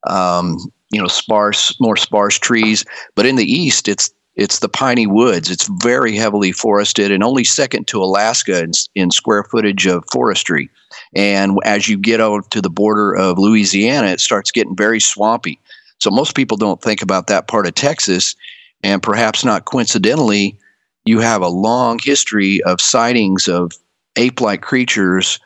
[0.07, 0.57] um,
[0.91, 2.85] you know, sparse, more sparse trees.
[3.15, 5.49] But in the east, it's it's the piney woods.
[5.49, 10.69] It's very heavily forested, and only second to Alaska in, in square footage of forestry.
[11.15, 15.59] And as you get out to the border of Louisiana, it starts getting very swampy.
[15.99, 18.35] So most people don't think about that part of Texas.
[18.83, 20.59] And perhaps not coincidentally,
[21.05, 23.71] you have a long history of sightings of
[24.17, 25.39] ape like creatures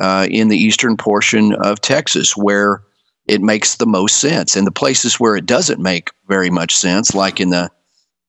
[0.00, 2.82] uh, in the eastern portion of Texas where
[3.26, 4.56] it makes the most sense.
[4.56, 7.70] And the places where it doesn't make very much sense, like in the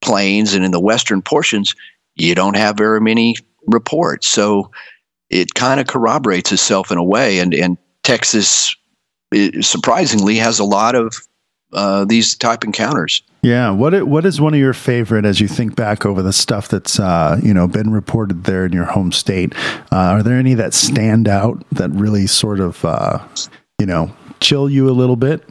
[0.02, 1.76] plains and in the western portions,
[2.16, 3.36] you don't have very many
[3.68, 4.28] reports.
[4.28, 4.72] So
[5.30, 7.40] it kind of corroborates itself in a way.
[7.40, 8.76] And, and Texas,
[9.62, 11.16] surprisingly, has a lot of
[11.74, 13.22] uh, these type encounters.
[13.42, 16.68] Yeah, what what is one of your favorite as you think back over the stuff
[16.68, 19.54] that's uh, you know been reported there in your home state?
[19.92, 23.20] Uh, are there any that stand out that really sort of uh,
[23.80, 25.44] you know chill you a little bit?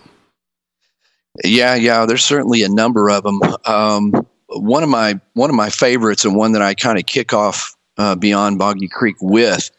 [1.45, 2.07] Yeah, yeah.
[2.07, 3.41] There's certainly a number of them.
[3.65, 7.33] Um, one of my one of my favorites and one that I kind of kick
[7.33, 9.71] off uh, beyond Boggy Creek with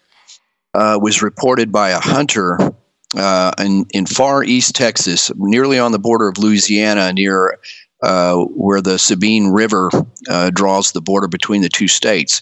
[0.73, 2.57] uh, was reported by a hunter
[3.15, 7.57] uh, in, in far east Texas, nearly on the border of Louisiana, near
[8.03, 9.89] uh, where the Sabine River
[10.29, 12.41] uh, draws the border between the two states.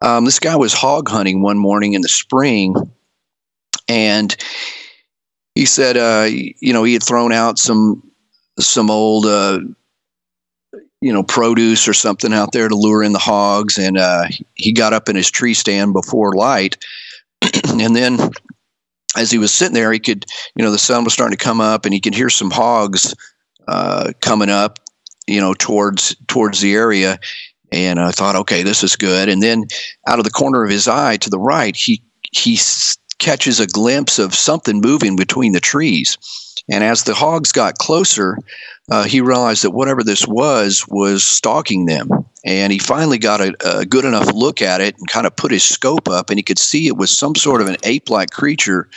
[0.00, 2.74] Um, this guy was hog hunting one morning in the spring,
[3.88, 4.34] and
[5.54, 8.02] he said, uh, you know, he had thrown out some
[8.58, 9.26] some old,
[11.00, 14.72] you know, produce or something out there to lure in the hogs, and uh, he
[14.72, 16.84] got up in his tree stand before light,
[17.68, 18.18] and then
[19.16, 21.60] as he was sitting there, he could, you know, the sun was starting to come
[21.60, 23.14] up, and he could hear some hogs
[23.66, 24.78] uh, coming up,
[25.26, 27.18] you know, towards towards the area.
[27.72, 29.28] And I thought, okay, this is good.
[29.28, 29.66] And then
[30.06, 32.56] out of the corner of his eye to the right, he he
[33.20, 36.18] catches a glimpse of something moving between the trees.
[36.68, 38.38] And as the hogs got closer,
[38.90, 42.10] uh, he realized that whatever this was was stalking them.
[42.44, 45.52] And he finally got a, a, good enough look at it and kind of put
[45.52, 48.30] his scope up, and he could see it was some sort of an ape like
[48.30, 48.88] creature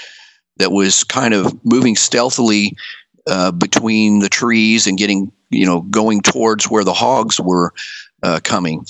[0.58, 2.76] that was kind of moving stealthily
[3.28, 7.74] uh, between the trees and getting, you know, going towards where the hogs were
[8.22, 8.86] uh, coming.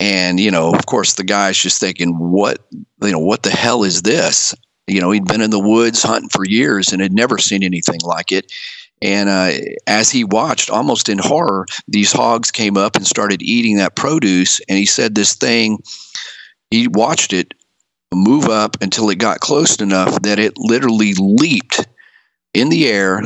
[0.00, 2.66] And, you know, of course, the guy's just thinking, what,
[3.02, 4.54] you know, what the hell is this?
[4.86, 8.00] You know, he'd been in the woods hunting for years and had never seen anything
[8.02, 8.50] like it.
[9.02, 9.52] And uh,
[9.86, 14.60] as he watched, almost in horror, these hogs came up and started eating that produce.
[14.68, 15.82] And he said this thing,
[16.70, 17.54] he watched it
[18.12, 21.86] move up until it got close enough that it literally leaped
[22.54, 23.22] in the air,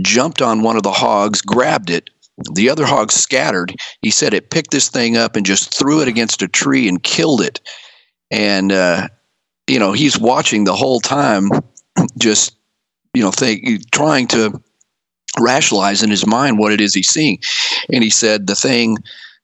[0.00, 2.10] jumped on one of the hogs, grabbed it.
[2.54, 3.74] The other hog scattered.
[4.02, 7.02] He said it picked this thing up and just threw it against a tree and
[7.02, 7.60] killed it.
[8.30, 9.08] And, uh,
[9.66, 11.50] you know, he's watching the whole time,
[12.18, 12.56] just,
[13.14, 14.60] you know, think, trying to
[15.38, 17.38] rationalize in his mind what it is he's seeing.
[17.92, 18.98] And he said the thing,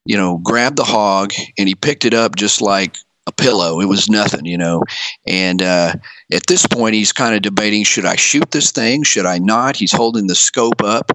[0.05, 3.81] you know, grabbed the hog and he picked it up just like a pillow.
[3.81, 4.83] It was nothing, you know.
[5.27, 5.95] And uh,
[6.33, 9.03] at this point, he's kind of debating should I shoot this thing?
[9.03, 9.77] Should I not?
[9.77, 11.13] He's holding the scope up.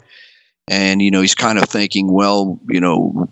[0.71, 3.27] And, you know, he's kind of thinking, well, you know,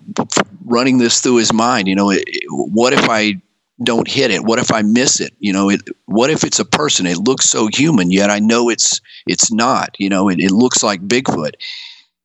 [0.65, 3.41] running this through his mind, you know, it, what if I
[3.81, 4.43] don't hit it?
[4.43, 5.33] What if I miss it?
[5.39, 7.05] You know, it, what if it's a person?
[7.05, 9.95] It looks so human, yet I know it's it's not.
[9.99, 11.53] You know, it, it looks like Bigfoot.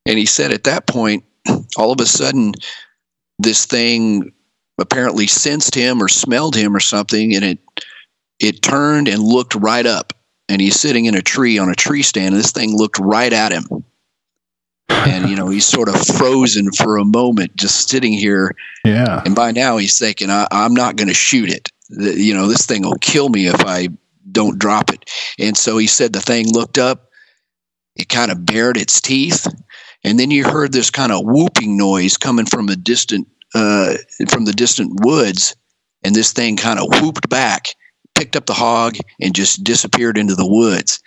[0.05, 1.23] And he said at that point,
[1.77, 2.53] all of a sudden,
[3.39, 4.33] this thing
[4.79, 7.59] apparently sensed him or smelled him or something, and it
[8.41, 10.13] it turned and looked right up.
[10.49, 13.33] And he's sitting in a tree on a tree stand, and this thing looked right
[13.33, 13.84] at him.
[14.89, 18.55] And you know he's sort of frozen for a moment, just sitting here.
[18.85, 19.23] Yeah.
[19.25, 21.71] And by now he's thinking, I, "I'm not going to shoot it.
[21.89, 23.89] The, you know, this thing will kill me if I
[24.31, 27.11] don't drop it." And so he said the thing looked up,
[27.97, 29.47] it kind of bared its teeth,
[30.03, 33.95] and then you heard this kind of whooping noise coming from a distant uh,
[34.29, 35.55] from the distant woods,
[36.03, 37.69] and this thing kind of whooped back,
[38.15, 41.01] picked up the hog, and just disappeared into the woods.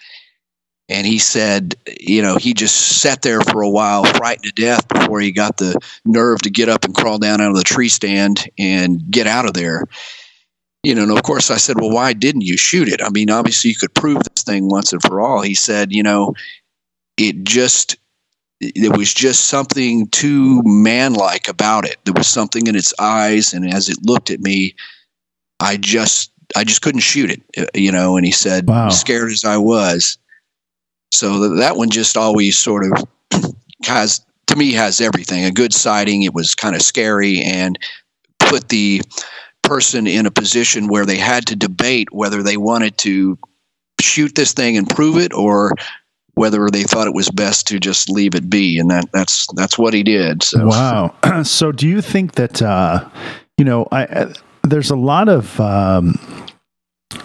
[0.89, 4.88] And he said, you know, he just sat there for a while, frightened to death,
[4.88, 7.89] before he got the nerve to get up and crawl down out of the tree
[7.89, 9.83] stand and get out of there.
[10.83, 13.01] You know, and of course I said, well, why didn't you shoot it?
[13.03, 15.41] I mean, obviously you could prove this thing once and for all.
[15.41, 16.33] He said, you know,
[17.17, 17.97] it just
[18.59, 21.97] there was just something too manlike about it.
[22.05, 24.75] There was something in its eyes, and as it looked at me,
[25.59, 28.17] I just I just couldn't shoot it, uh, you know.
[28.17, 28.89] And he said, Wow.
[28.89, 30.17] scared as I was,
[31.12, 33.51] so th- that one just always sort of
[33.84, 35.45] has to me has everything.
[35.45, 36.24] A good sighting.
[36.24, 37.78] It was kind of scary and
[38.39, 39.01] put the
[39.64, 43.38] person in a position where they had to debate whether they wanted to
[43.99, 45.74] shoot this thing and prove it or
[46.36, 49.78] whether they thought it was best to just leave it be and that that's that's
[49.78, 51.16] what he did so Wow.
[51.43, 53.10] so do you think that uh,
[53.58, 54.34] you know, I, I
[54.64, 56.20] there's a lot of um,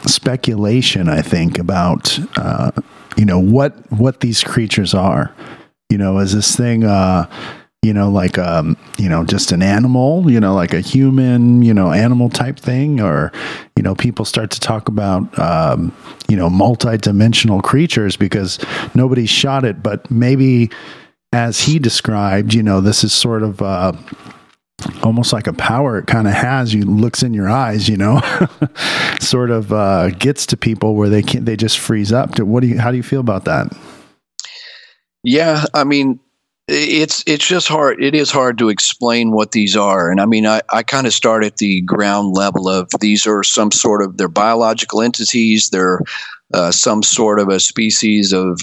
[0.07, 2.73] speculation, I think, about uh,
[3.17, 5.35] you know what what these creatures are.
[5.91, 7.27] You know, is this thing uh,
[7.83, 11.75] you know like um you know just an animal you know like a human you
[11.75, 13.33] know animal type thing or
[13.77, 15.95] you know people start to talk about um
[16.29, 18.61] you know multi-dimensional creatures because
[18.95, 20.71] nobody shot it but maybe
[21.33, 23.93] as he described you know this is sort of uh
[25.03, 28.21] almost like a power it kind of has you looks in your eyes you know?
[29.21, 32.35] Sort of uh gets to people where they can't they just freeze up.
[32.37, 33.77] To what do you how do you feel about that?
[35.25, 36.19] Yeah i mean
[36.69, 40.11] it's it's just hard it is hard to explain what these are.
[40.11, 43.43] And i mean i, I kind of start at the ground level of these are
[43.43, 46.01] some sort of they're biological entities they're
[46.55, 48.61] uh, some sort of a species of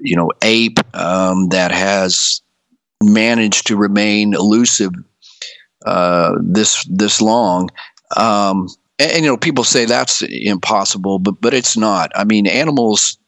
[0.00, 2.40] you know ape um, that has
[3.02, 4.92] managed to remain elusive
[5.84, 7.70] uh, this this long.
[8.16, 8.68] Um,
[8.98, 12.10] and, and you know people say that's impossible but but it's not.
[12.14, 13.18] I mean animals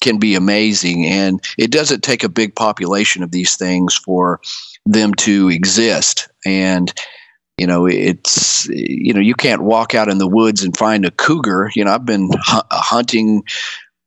[0.00, 4.40] can be amazing and it doesn't take a big population of these things for
[4.86, 6.28] them to exist.
[6.44, 6.92] And
[7.58, 11.10] you know it's you know you can't walk out in the woods and find a
[11.10, 11.70] cougar.
[11.74, 13.42] You know i've been hu- hunting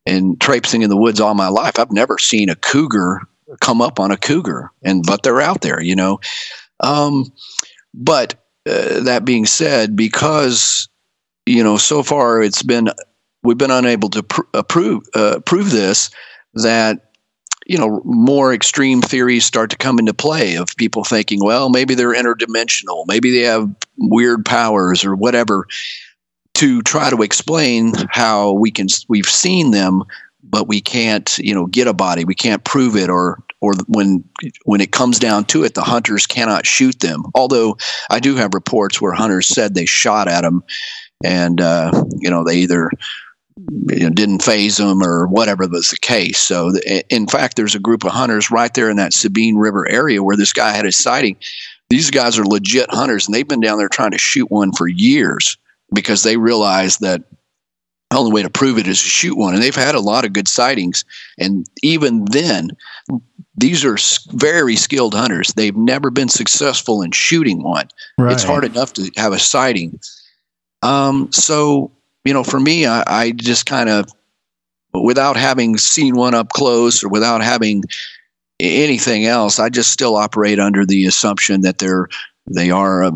[0.05, 1.79] and traipsing in the woods all my life.
[1.79, 3.21] I've never seen a cougar
[3.61, 6.19] come up on a cougar and but they're out there you know.
[6.81, 7.33] Um,
[7.93, 8.35] but
[8.67, 10.89] uh, that being said because
[11.45, 12.89] you know so far it's been
[13.43, 16.09] we've been unable to pr- uh, prove uh, prove this
[16.53, 17.11] that
[17.65, 21.95] you know more extreme theories start to come into play of people thinking well maybe
[21.95, 25.67] they're interdimensional maybe they have weird powers or whatever
[26.53, 30.03] to try to explain how we can we've seen them
[30.49, 32.25] but we can't you know get a body.
[32.25, 34.23] We can't prove it or or when
[34.65, 37.77] when it comes down to it the hunters cannot shoot them although
[38.09, 40.63] i do have reports where hunters said they shot at them
[41.23, 42.89] and uh, you know they either
[43.89, 46.37] you know, didn't phase them or whatever was the case.
[46.37, 46.71] So,
[47.09, 50.37] in fact, there's a group of hunters right there in that Sabine River area where
[50.37, 51.35] this guy had his sighting.
[51.89, 54.87] These guys are legit hunters, and they've been down there trying to shoot one for
[54.87, 55.57] years
[55.93, 57.23] because they realize that
[58.11, 59.53] the only way to prove it is to shoot one.
[59.53, 61.05] And they've had a lot of good sightings.
[61.37, 62.71] And even then,
[63.59, 63.97] these are
[64.31, 65.53] very skilled hunters.
[65.55, 67.89] They've never been successful in shooting one.
[68.17, 68.31] Right.
[68.31, 69.99] It's hard enough to have a sighting.
[70.81, 71.91] Um, so,
[72.23, 74.09] you know, for me, I, I just kind of,
[74.93, 77.83] without having seen one up close or without having
[78.59, 82.07] anything else, I just still operate under the assumption that they're
[82.51, 83.11] they are a,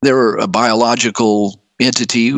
[0.00, 2.32] they're a biological entity,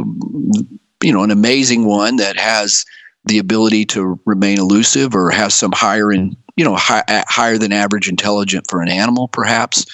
[1.03, 2.85] you know, an amazing one that has
[3.27, 7.73] the ability to remain elusive or has some higher in you know high, higher than
[7.73, 9.87] average intelligence for an animal, perhaps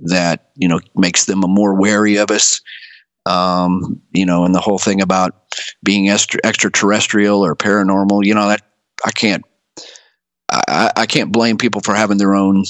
[0.00, 2.60] that you know makes them more wary of us
[3.26, 8.48] um, you know, and the whole thing about being extra, extraterrestrial or paranormal, you know,
[8.48, 8.62] that
[9.04, 9.44] I can't,
[10.50, 12.64] I, I can't blame people for having their own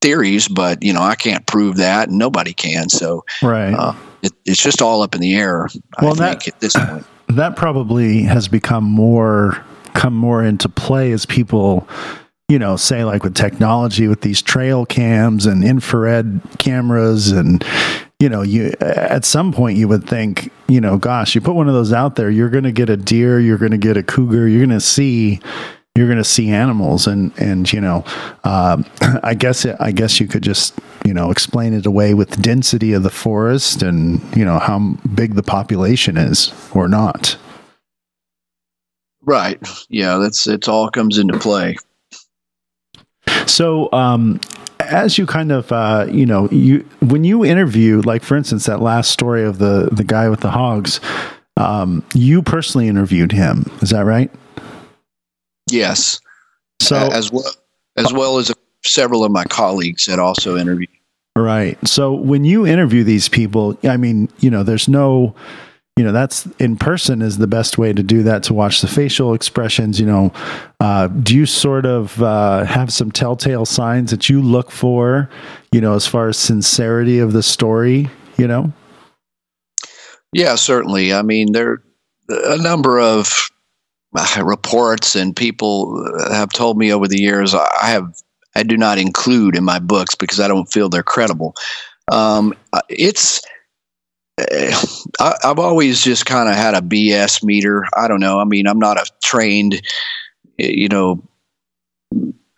[0.00, 2.88] theories, but you know, I can't prove that, and nobody can.
[2.88, 5.68] So, right, uh, it, it's just all up in the air.
[6.00, 7.06] Well, I that- think at this point.
[7.28, 9.64] That probably has become more
[9.94, 11.88] come more into play as people
[12.48, 17.64] you know say like with technology with these trail cams and infrared cameras and
[18.18, 21.68] you know you at some point you would think you know gosh you put one
[21.68, 24.02] of those out there you're going to get a deer you're going to get a
[24.02, 25.40] cougar you're going to see
[25.96, 28.04] you're going to see animals, and and you know,
[28.44, 28.84] um,
[29.22, 32.92] I guess it, I guess you could just you know explain it away with density
[32.92, 34.78] of the forest and you know how
[35.14, 37.36] big the population is or not.
[39.22, 39.58] Right.
[39.88, 40.68] Yeah, that's it.
[40.68, 41.76] All comes into play.
[43.46, 44.38] So, um,
[44.80, 48.80] as you kind of uh, you know you when you interview like for instance that
[48.80, 51.00] last story of the the guy with the hogs
[51.56, 54.30] um, you personally interviewed him is that right
[55.70, 56.20] yes.
[56.80, 57.44] So uh, as well
[57.96, 58.52] as well as
[58.84, 60.90] several of my colleagues that also interviewed
[61.36, 61.78] right.
[61.86, 65.34] So when you interview these people i mean you know there's no
[65.96, 68.88] you know that's in person is the best way to do that to watch the
[68.88, 70.32] facial expressions you know.
[70.80, 75.30] Uh, do you sort of uh, have some telltale signs that you look for
[75.72, 78.72] you know as far as sincerity of the story you know?
[80.32, 81.12] Yeah certainly.
[81.12, 81.82] I mean there
[82.28, 83.48] a number of
[84.16, 88.14] Uh, reports and people have told me over the years i have
[88.54, 91.54] i do not include in my books because i don't feel they're credible
[92.12, 93.40] um, uh, it's
[94.38, 94.86] uh,
[95.20, 97.84] I, have always just kind of had a BS meter.
[97.96, 98.40] I don't know.
[98.40, 99.80] I mean, I'm not a trained,
[100.58, 101.22] you know,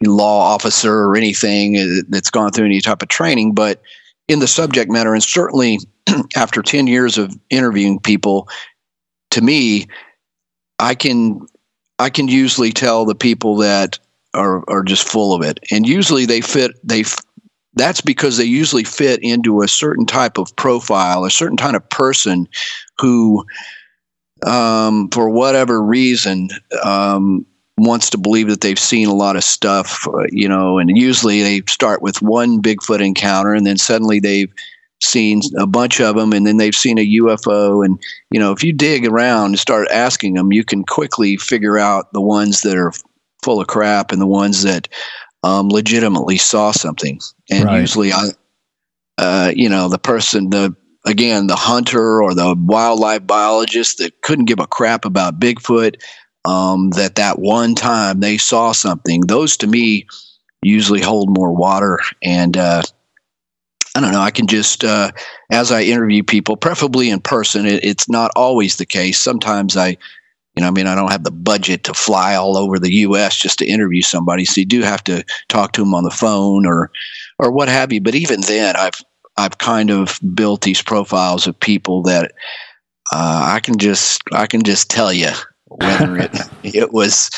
[0.02, 3.82] law officer or anything that's gone through any type of training, but
[4.28, 5.78] in the subject matter, and certainly
[6.36, 8.48] after 10 years of interviewing people,
[9.30, 9.86] to me,
[10.78, 11.40] I can
[11.98, 13.98] I can usually tell the people that
[14.34, 17.04] are are just full of it, and usually they fit they
[17.76, 21.88] that's because they usually fit into a certain type of profile, a certain kind of
[21.90, 22.48] person
[22.98, 23.44] who,
[24.46, 26.48] um, for whatever reason,
[26.82, 27.44] um,
[27.76, 31.42] wants to believe that they've seen a lot of stuff, uh, you know, and usually
[31.42, 34.52] they start with one Bigfoot encounter and then suddenly they've
[35.02, 37.84] seen a bunch of them and then they've seen a UFO.
[37.84, 41.78] And, you know, if you dig around and start asking them, you can quickly figure
[41.78, 42.92] out the ones that are
[43.42, 44.88] full of crap and the ones that
[45.42, 47.20] um, legitimately saw something.
[47.50, 47.80] And right.
[47.80, 48.30] usually, I,
[49.18, 50.74] uh, you know, the person, the
[51.04, 56.02] again, the hunter or the wildlife biologist that couldn't give a crap about Bigfoot,
[56.44, 59.22] um, that that one time they saw something.
[59.22, 60.06] Those to me
[60.62, 62.56] usually hold more water and.
[62.56, 62.82] Uh,
[63.96, 64.20] I don't know.
[64.20, 65.10] I can just, uh,
[65.50, 69.18] as I interview people, preferably in person, it, it's not always the case.
[69.18, 69.96] Sometimes I
[70.56, 73.36] you know, I mean, I don't have the budget to fly all over the U.S.
[73.36, 76.64] just to interview somebody, so you do have to talk to them on the phone
[76.64, 76.90] or,
[77.38, 78.00] or what have you.
[78.00, 79.02] But even then, I've
[79.36, 82.32] I've kind of built these profiles of people that
[83.12, 85.30] uh, I can just I can just tell you
[85.66, 86.30] whether it
[86.62, 87.28] it was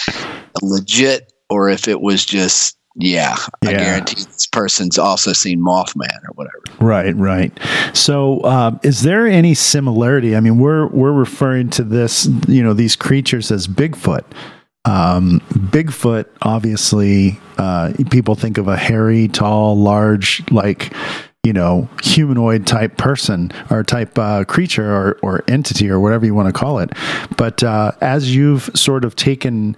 [0.63, 6.19] legit or if it was just yeah, yeah, I guarantee this person's also seen Mothman
[6.29, 6.63] or whatever.
[6.81, 7.57] Right, right.
[7.95, 10.35] So, uh, is there any similarity?
[10.35, 14.25] I mean, we're we're referring to this, you know, these creatures as Bigfoot.
[14.85, 20.93] Um, Bigfoot, obviously, uh, people think of a hairy, tall, large, like
[21.45, 26.35] you know, humanoid type person or type uh, creature or, or entity or whatever you
[26.35, 26.91] want to call it.
[27.37, 29.77] But uh, as you've sort of taken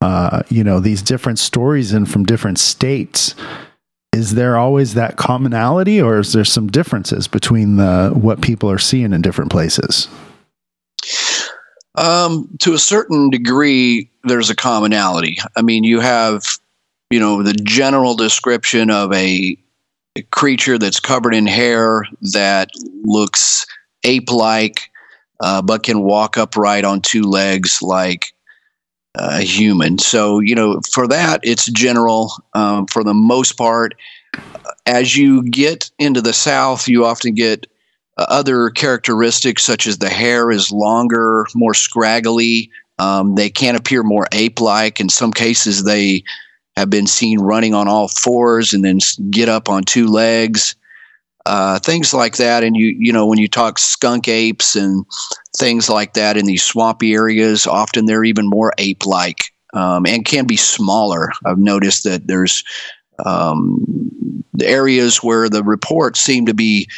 [0.00, 3.34] uh, you know these different stories in from different states
[4.12, 8.78] is there always that commonality or is there some differences between the what people are
[8.78, 10.08] seeing in different places?
[11.96, 15.38] Um, to a certain degree there's a commonality.
[15.56, 16.42] I mean you have
[17.10, 19.56] you know the general description of a,
[20.16, 22.70] a creature that's covered in hair that
[23.04, 23.64] looks
[24.04, 24.90] ape-like
[25.40, 28.32] uh, but can walk upright on two legs like
[29.14, 29.98] a human.
[29.98, 33.94] So, you know, for that, it's general um, for the most part.
[34.86, 37.66] As you get into the South, you often get
[38.16, 42.70] uh, other characteristics such as the hair is longer, more scraggly.
[42.98, 45.00] Um, they can appear more ape like.
[45.00, 46.22] In some cases, they
[46.76, 48.98] have been seen running on all fours and then
[49.30, 50.76] get up on two legs
[51.46, 52.64] uh, things like that.
[52.64, 55.04] And you you know when you talk skunk apes and
[55.56, 60.24] things like that in these swampy areas, often they're even more ape like um, and
[60.24, 61.30] can be smaller.
[61.44, 62.64] I've noticed that there's
[63.24, 63.84] um,
[64.54, 66.88] the areas where the reports seem to be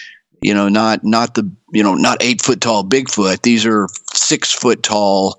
[0.41, 3.43] you know not not the you know not eight foot tall Bigfoot.
[3.43, 5.39] These are six foot tall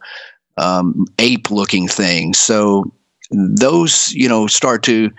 [0.57, 2.39] um, ape looking things.
[2.39, 2.91] So
[3.31, 5.11] those you know start to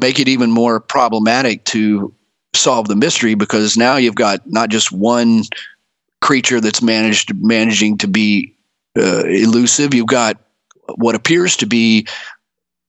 [0.00, 2.12] make it even more problematic to
[2.56, 5.42] solve the mystery because now you've got not just one
[6.20, 8.54] creature that's managed managing to be
[8.98, 9.94] uh, elusive.
[9.94, 10.38] You've got
[10.96, 12.06] what appears to be,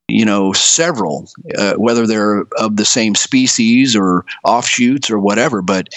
[0.08, 5.62] you know, several, uh, whether they're of the same species or offshoots or whatever.
[5.62, 5.88] But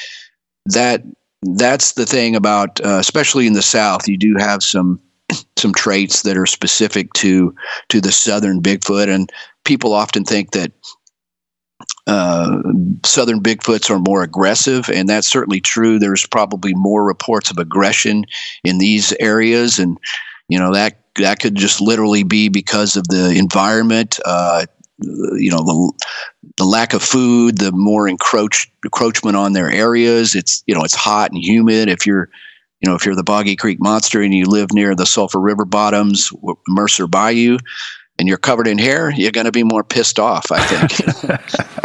[0.65, 1.03] that
[1.43, 4.99] that's the thing about, uh, especially in the South, you do have some
[5.57, 7.53] some traits that are specific to
[7.89, 9.31] to the southern Bigfoot, and
[9.63, 10.71] people often think that
[12.09, 12.61] uh,
[13.05, 15.99] southern Bigfoots are more aggressive, and that's certainly true.
[15.99, 18.25] There's probably more reports of aggression
[18.63, 19.97] in these areas, and
[20.47, 24.19] you know that that could just literally be because of the environment.
[24.25, 24.65] Uh,
[24.97, 25.93] you know the
[26.57, 30.33] the lack of food, the more encroach encroachment on their areas.
[30.33, 31.89] It's you know it's hot and humid.
[31.89, 32.27] If you're
[32.81, 35.65] you know if you're the Boggy Creek Monster and you live near the Sulphur River
[35.65, 36.31] bottoms,
[36.67, 37.59] Mercer Bayou,
[38.17, 40.51] and you're covered in hair, you're going to be more pissed off.
[40.51, 41.69] I think.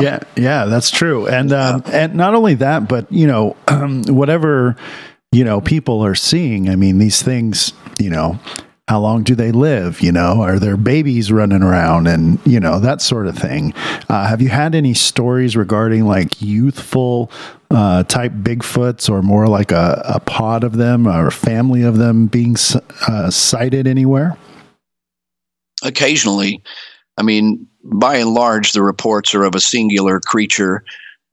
[0.00, 1.26] yeah, yeah, that's true.
[1.26, 4.76] And um, and not only that, but you know, um, whatever
[5.32, 6.68] you know people are seeing.
[6.68, 7.72] I mean, these things.
[8.00, 8.40] You know,
[8.86, 10.02] how long do they live?
[10.02, 13.72] You know, are there babies running around and, you know, that sort of thing?
[14.10, 17.30] Uh, have you had any stories regarding like youthful
[17.70, 21.96] uh, type Bigfoots or more like a, a pod of them or a family of
[21.96, 22.56] them being
[23.08, 24.36] uh, sighted anywhere?
[25.82, 26.62] Occasionally.
[27.16, 30.84] I mean, by and large, the reports are of a singular creature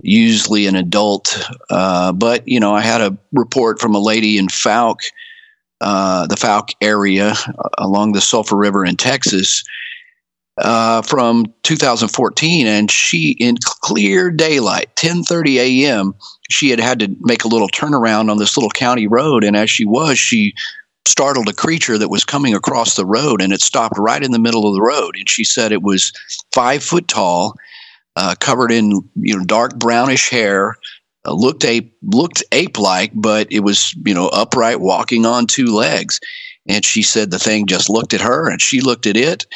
[0.04, 1.40] usually an adult.
[1.70, 5.04] Uh, but you know, I had a report from a lady in Fouke
[5.82, 9.64] uh, the Fouke area uh, along the Sulphur River in Texas
[10.60, 16.14] uh, from 2014, and she, in clear daylight, 10:30 a.m.,
[16.52, 19.72] she had had to make a little turnaround on this little county road, and as
[19.72, 20.54] she was, she
[21.06, 24.40] startled a creature that was coming across the road, and it stopped right in the
[24.40, 25.16] middle of the road.
[25.18, 26.12] And she said it was
[26.52, 27.56] five foot tall,
[28.16, 30.76] uh, covered in you know dark brownish hair,
[31.26, 35.68] uh, looked ape looked ape like, but it was you know upright, walking on two
[35.68, 36.20] legs.
[36.68, 39.48] And she said the thing just looked at her, and she looked at it,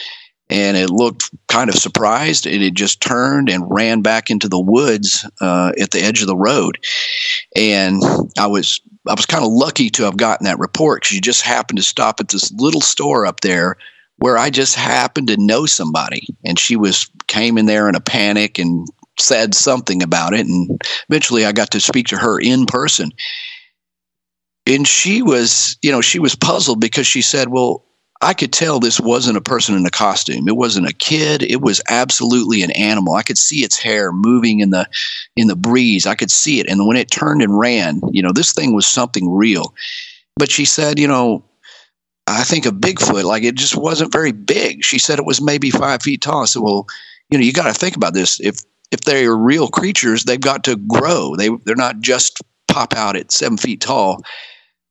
[0.50, 2.48] and it looked kind of surprised.
[2.48, 6.28] And it just turned and ran back into the woods uh, at the edge of
[6.28, 6.80] the road.
[7.56, 8.02] And
[8.39, 11.43] I was I was kind of lucky to have gotten that report because you just
[11.43, 13.78] happened to stop at this little store up there
[14.18, 18.01] where I just happened to know somebody, and she was came in there in a
[18.01, 18.88] panic and
[19.20, 20.45] said something about it.
[20.45, 23.12] And eventually I got to speak to her in person.
[24.68, 27.86] And she was, you know, she was puzzled because she said, well,
[28.22, 30.47] I could tell this wasn't a person in a costume.
[30.47, 31.43] It wasn't a kid.
[31.43, 33.16] It was absolutely an animal.
[33.16, 34.88] I could see its hair moving in the
[35.36, 36.05] in the breeze.
[36.05, 36.68] I could see it.
[36.70, 39.74] And when it turned and ran, you know, this thing was something real.
[40.38, 41.43] But she said, you know,
[42.28, 44.84] I think of Bigfoot, like it just wasn't very big.
[44.84, 46.43] She said it was maybe five feet tall.
[46.43, 46.88] I said, well,
[47.30, 48.39] you know, you got to think about this.
[48.39, 48.61] If
[48.91, 51.36] if they are real creatures, they've got to grow.
[51.36, 54.24] They they're not just pop out at seven feet tall.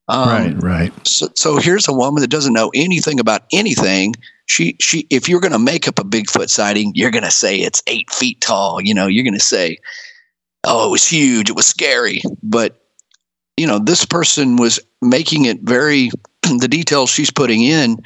[0.09, 1.07] Um, right, right.
[1.07, 4.15] So, so here's a woman that doesn't know anything about anything.
[4.47, 7.57] She she if you're going to make up a Bigfoot sighting, you're going to say
[7.57, 8.81] it's eight feet tall.
[8.81, 9.79] You know, you're going to say,
[10.65, 12.21] oh, it was huge, it was scary.
[12.43, 12.81] But
[13.57, 16.11] you know, this person was making it very.
[16.59, 17.97] the details she's putting in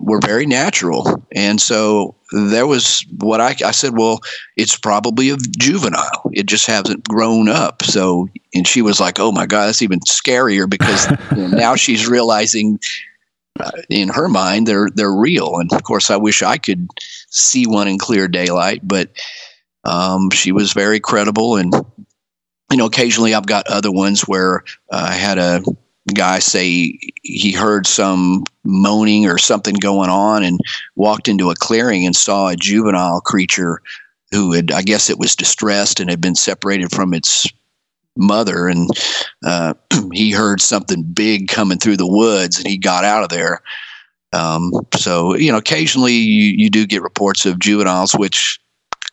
[0.00, 1.24] were very natural.
[1.32, 4.20] And so there was what I, I said, well,
[4.56, 6.30] it's probably a juvenile.
[6.32, 7.82] It just hasn't grown up.
[7.82, 11.76] So, and she was like, oh my God, that's even scarier because you know, now
[11.76, 12.78] she's realizing
[13.60, 15.56] uh, in her mind they're, they're real.
[15.56, 16.88] And of course, I wish I could
[17.28, 19.10] see one in clear daylight, but
[19.84, 21.56] um, she was very credible.
[21.56, 21.72] And,
[22.70, 25.62] you know, occasionally I've got other ones where uh, I had a
[26.14, 30.60] guy say he heard some moaning or something going on and
[30.96, 33.80] walked into a clearing and saw a juvenile creature
[34.30, 37.46] who had, I guess it was distressed and had been separated from its
[38.16, 38.66] mother.
[38.66, 38.88] And
[39.44, 39.74] uh,
[40.12, 43.62] he heard something big coming through the woods and he got out of there.
[44.32, 48.58] Um, so, you know, occasionally you, you do get reports of juveniles, which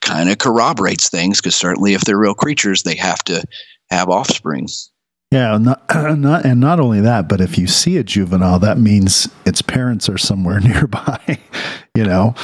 [0.02, 3.44] kind of corroborates things because certainly if they're real creatures, they have to
[3.92, 4.68] have offspring.
[5.32, 5.84] Yeah, not,
[6.18, 10.10] not and not only that, but if you see a juvenile, that means its parents
[10.10, 11.40] are somewhere nearby.
[11.96, 12.36] you know.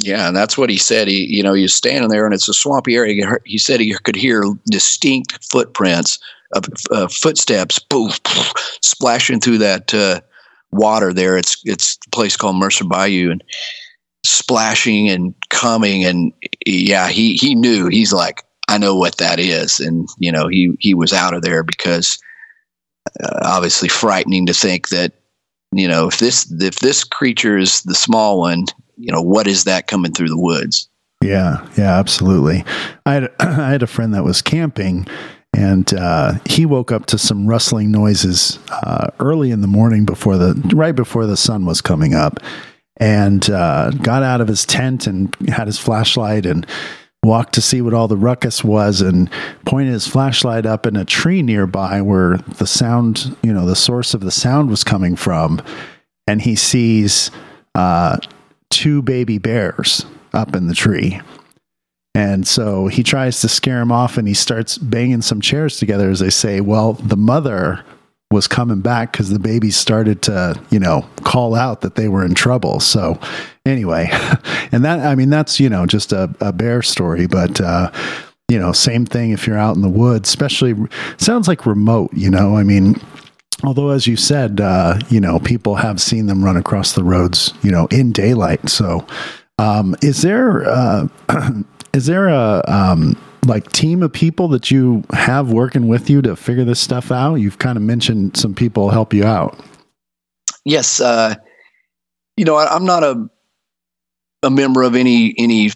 [0.00, 1.08] Yeah, and that's what he said.
[1.08, 3.26] He, you know, he's standing there, and it's a swampy area.
[3.44, 6.20] He said he could hear distinct footprints
[6.54, 10.20] of uh, footsteps, poof, poof, splashing through that uh,
[10.70, 11.12] water.
[11.12, 13.42] There, it's it's a place called Mercer Bayou, and
[14.24, 16.32] splashing and coming, and
[16.64, 17.88] yeah, he he knew.
[17.88, 21.42] He's like, I know what that is, and you know he he was out of
[21.42, 22.18] there because
[23.22, 25.12] uh, obviously frightening to think that
[25.72, 28.66] you know if this if this creature is the small one,
[28.96, 30.88] you know what is that coming through the woods?
[31.24, 32.64] Yeah, yeah, absolutely.
[33.06, 35.06] I had I had a friend that was camping.
[35.56, 40.36] And uh, he woke up to some rustling noises uh, early in the morning before
[40.36, 42.38] the right before the sun was coming up,
[42.98, 46.66] and uh, got out of his tent and had his flashlight and
[47.24, 49.30] walked to see what all the ruckus was and
[49.64, 54.14] pointed his flashlight up in a tree nearby where the sound, you know, the source
[54.14, 55.60] of the sound was coming from.
[56.26, 57.30] And he sees
[57.74, 58.18] uh,
[58.70, 61.20] two baby bears up in the tree.
[62.14, 66.10] And so he tries to scare him off and he starts banging some chairs together
[66.10, 67.84] as they say, well, the mother
[68.30, 72.24] was coming back because the babies started to, you know, call out that they were
[72.24, 72.78] in trouble.
[72.78, 73.18] So
[73.64, 74.08] anyway,
[74.72, 77.90] and that, I mean, that's, you know, just a, a bear story, but, uh,
[78.48, 80.74] you know, same thing if you're out in the woods, especially
[81.16, 83.00] sounds like remote, you know, I mean,
[83.64, 87.54] although as you said, uh, you know, people have seen them run across the roads,
[87.62, 88.68] you know, in daylight.
[88.68, 89.06] So,
[89.58, 91.08] um, is there, uh,
[91.94, 93.16] is there a, um,
[93.48, 97.36] like team of people that you have working with you to figure this stuff out?
[97.36, 99.58] You've kind of mentioned some people help you out.
[100.64, 101.34] Yes, uh,
[102.36, 103.28] you know I, am not a
[104.42, 105.70] a member of any any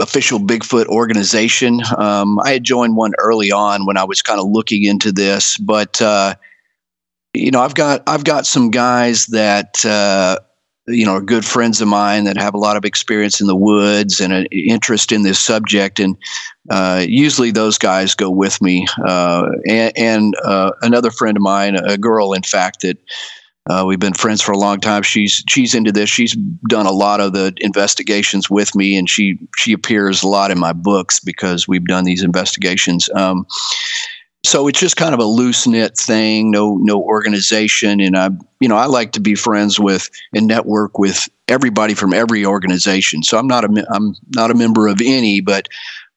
[0.00, 1.80] official Bigfoot organization.
[1.96, 5.56] Um, I had joined one early on when I was kind of looking into this,
[5.58, 6.34] but uh,
[7.32, 10.38] you know I've got I've got some guys that uh,
[10.86, 13.56] you know are good friends of mine that have a lot of experience in the
[13.56, 15.98] woods and an interest in this subject.
[15.98, 16.16] And
[16.70, 21.76] uh, usually those guys go with me uh, and, and uh, another friend of mine
[21.76, 22.98] a girl in fact that
[23.70, 25.02] uh, we've been friends for a long time.
[25.02, 26.10] She's she's into this.
[26.10, 26.36] She's
[26.68, 30.58] done a lot of the investigations with me and she she appears a lot in
[30.58, 33.08] my books because we've done these investigations.
[33.14, 33.46] Um,
[34.44, 38.30] so it's just kind of a loose knit thing, no no organization, and I
[38.60, 43.22] you know I like to be friends with and network with everybody from every organization.
[43.22, 45.68] So I'm not a I'm not a member of any, but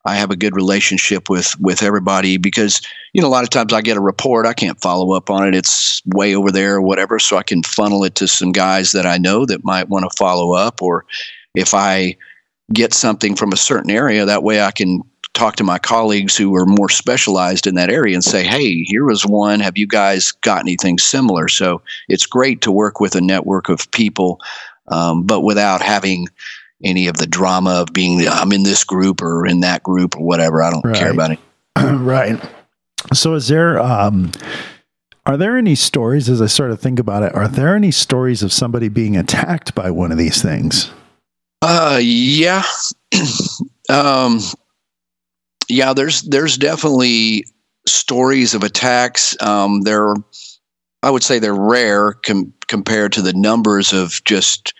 [0.04, 2.82] I have a good relationship with with everybody because
[3.14, 5.48] you know a lot of times I get a report I can't follow up on
[5.48, 5.56] it.
[5.56, 7.20] It's way over there or whatever.
[7.20, 10.18] So I can funnel it to some guys that I know that might want to
[10.18, 11.06] follow up or
[11.56, 12.18] if I
[12.74, 15.02] get something from a certain area that way I can
[15.38, 19.06] talk to my colleagues who are more specialized in that area and say, hey, here
[19.06, 19.60] was one.
[19.60, 21.48] Have you guys got anything similar?
[21.48, 24.42] So it's great to work with a network of people,
[24.88, 26.28] um, but without having
[26.84, 30.24] any of the drama of being, I'm in this group or in that group or
[30.24, 30.64] whatever.
[30.64, 30.96] I don't right.
[30.96, 31.40] care about it.
[31.78, 32.42] right.
[33.14, 34.32] So is there, um,
[35.28, 37.36] are there any stories as I sort of think about it?
[37.36, 40.92] Are there any stories of somebody being attacked by one of these things?
[41.62, 42.64] Uh, yeah.
[43.90, 44.40] um,
[45.70, 47.46] yeah, there's there's definitely
[47.86, 49.36] stories of attacks.
[49.42, 50.14] Um, they're,
[51.04, 54.74] I would say, they're rare com- compared to the numbers of just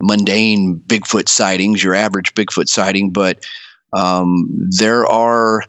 [0.00, 3.12] mundane Bigfoot sightings, your average Bigfoot sighting.
[3.12, 3.44] But
[3.92, 5.62] um, there are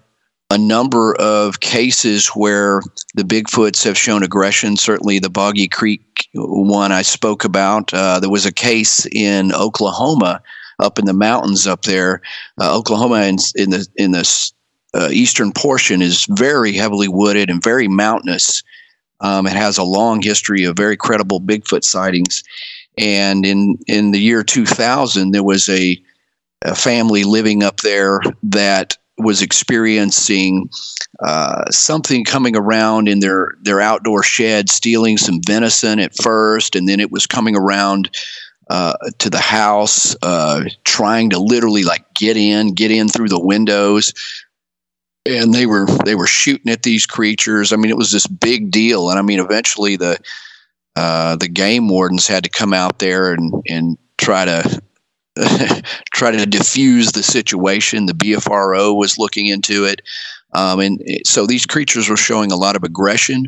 [0.51, 2.81] a number of cases where
[3.15, 4.77] the Bigfoots have shown aggression.
[4.77, 7.93] Certainly, the Boggy Creek one I spoke about.
[7.93, 10.41] Uh, there was a case in Oklahoma
[10.79, 12.21] up in the mountains up there.
[12.59, 14.51] Uh, Oklahoma in, in, the in the
[14.93, 18.63] uh, eastern portion is very heavily wooded and very mountainous.
[19.21, 22.43] Um, it has a long history of very credible Bigfoot sightings.
[22.97, 26.01] And in in the year 2000, there was a,
[26.61, 30.69] a family living up there that was experiencing
[31.23, 36.87] uh, something coming around in their their outdoor shed, stealing some venison at first, and
[36.87, 38.09] then it was coming around
[38.69, 43.39] uh, to the house, uh, trying to literally like get in, get in through the
[43.39, 44.13] windows.
[45.27, 47.73] And they were they were shooting at these creatures.
[47.73, 49.09] I mean, it was this big deal.
[49.09, 50.19] And I mean, eventually the
[50.95, 54.81] uh, the game wardens had to come out there and and try to
[56.13, 58.05] try to diffuse the situation.
[58.05, 60.01] The BFRO was looking into it.
[60.53, 63.47] Um, and so these creatures were showing a lot of aggression.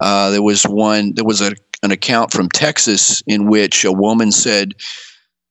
[0.00, 4.32] Uh, there was one, there was a an account from Texas in which a woman
[4.32, 4.74] said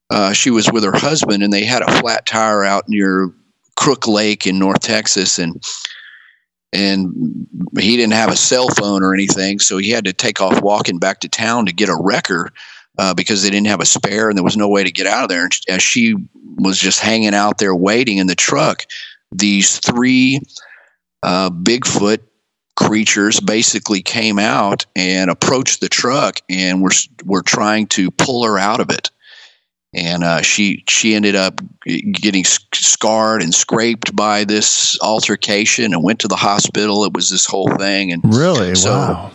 [0.10, 3.32] uh, she was with her husband and they had a flat tire out near
[3.76, 5.64] Crook Lake in North Texas and
[6.74, 7.48] and
[7.80, 11.00] he didn't have a cell phone or anything, so he had to take off walking
[11.00, 12.52] back to town to get a wrecker
[12.98, 15.24] uh, because they didn't have a spare and there was no way to get out
[15.24, 15.44] of there.
[15.46, 16.16] And as she
[16.58, 18.84] was just hanging out there waiting in the truck,
[19.32, 20.42] these three
[21.24, 22.20] uh, Bigfoot
[22.78, 26.92] creatures basically came out and approached the truck and were
[27.26, 29.12] were trying to pull her out of it.
[29.94, 31.60] And uh, she she ended up
[32.12, 37.04] getting scarred and scraped by this altercation and went to the hospital.
[37.04, 38.12] It was this whole thing.
[38.12, 39.32] And really, so, wow.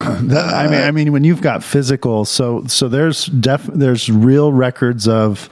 [0.22, 4.50] That, I mean, I mean, when you've got physical, so so there's def there's real
[4.50, 5.48] records of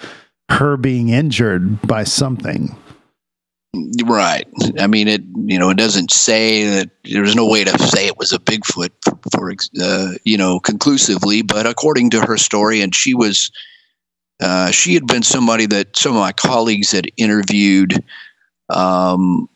[0.48, 2.74] her being injured by something.
[4.04, 4.48] Right.
[4.80, 5.22] I mean, it.
[5.44, 6.90] You know, it doesn't say that.
[7.04, 8.90] There's no way to say it was a Bigfoot
[9.32, 11.42] for, uh, you know, conclusively.
[11.42, 13.52] But according to her story, and she was,
[14.40, 18.02] uh, she had been somebody that some of my colleagues had interviewed
[18.68, 19.48] um,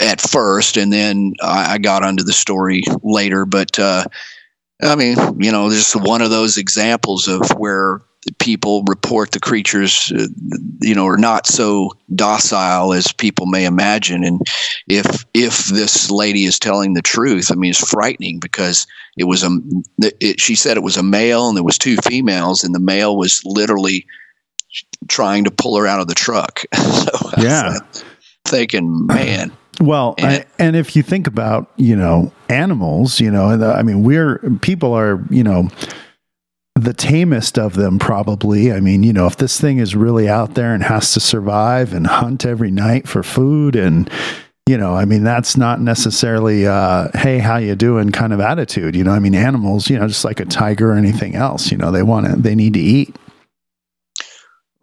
[0.00, 3.44] at first, and then I, I, got onto the story later.
[3.44, 4.04] But uh,
[4.82, 8.02] I mean, you know, just one of those examples of where
[8.38, 10.26] people report the creatures, uh,
[10.80, 14.24] you know, are not so docile as people may imagine.
[14.24, 14.40] And
[14.88, 19.42] if if this lady is telling the truth, I mean, it's frightening because it was
[19.42, 19.50] a.
[19.98, 23.16] It, she said it was a male and there was two females, and the male
[23.16, 24.06] was literally
[25.08, 26.60] trying to pull her out of the truck.
[26.74, 27.78] so yeah,
[28.44, 29.52] thinking, man.
[29.80, 34.02] Well, and, I, and, if you think about, you know, animals, you know, I mean,
[34.02, 35.68] we're people are, you know,
[36.84, 38.72] the tamest of them probably.
[38.72, 41.92] I mean, you know, if this thing is really out there and has to survive
[41.92, 44.10] and hunt every night for food and
[44.66, 48.94] you know, I mean, that's not necessarily uh, hey, how you doing kind of attitude,
[48.94, 49.12] you know.
[49.12, 52.02] I mean, animals, you know, just like a tiger or anything else, you know, they
[52.02, 53.16] want to they need to eat.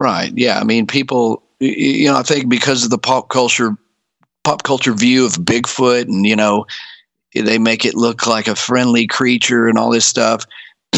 [0.00, 0.32] Right.
[0.34, 3.76] Yeah, I mean, people you know, I think because of the pop culture
[4.42, 6.66] pop culture view of Bigfoot and you know,
[7.34, 10.44] they make it look like a friendly creature and all this stuff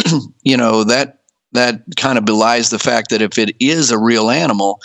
[0.43, 1.19] you know that
[1.53, 4.81] that kind of belies the fact that if it is a real animal,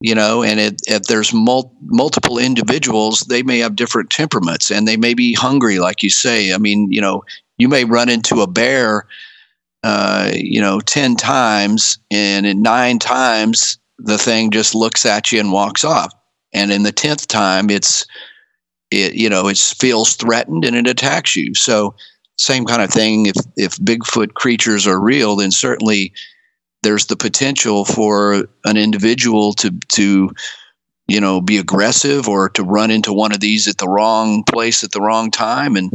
[0.00, 4.86] you know, and it, if there's mul- multiple individuals, they may have different temperaments and
[4.86, 6.52] they may be hungry, like you say.
[6.52, 7.22] I mean, you know,
[7.56, 9.06] you may run into a bear,
[9.84, 15.38] uh, you know, 10 times, and in nine times, the thing just looks at you
[15.38, 16.12] and walks off.
[16.52, 18.04] And in the 10th time, it's,
[18.90, 21.54] it, you know, it feels threatened and it attacks you.
[21.54, 21.94] So,
[22.36, 23.26] same kind of thing.
[23.26, 26.12] If if Bigfoot creatures are real, then certainly
[26.82, 30.30] there's the potential for an individual to to
[31.08, 34.82] you know be aggressive or to run into one of these at the wrong place
[34.82, 35.76] at the wrong time.
[35.76, 35.90] And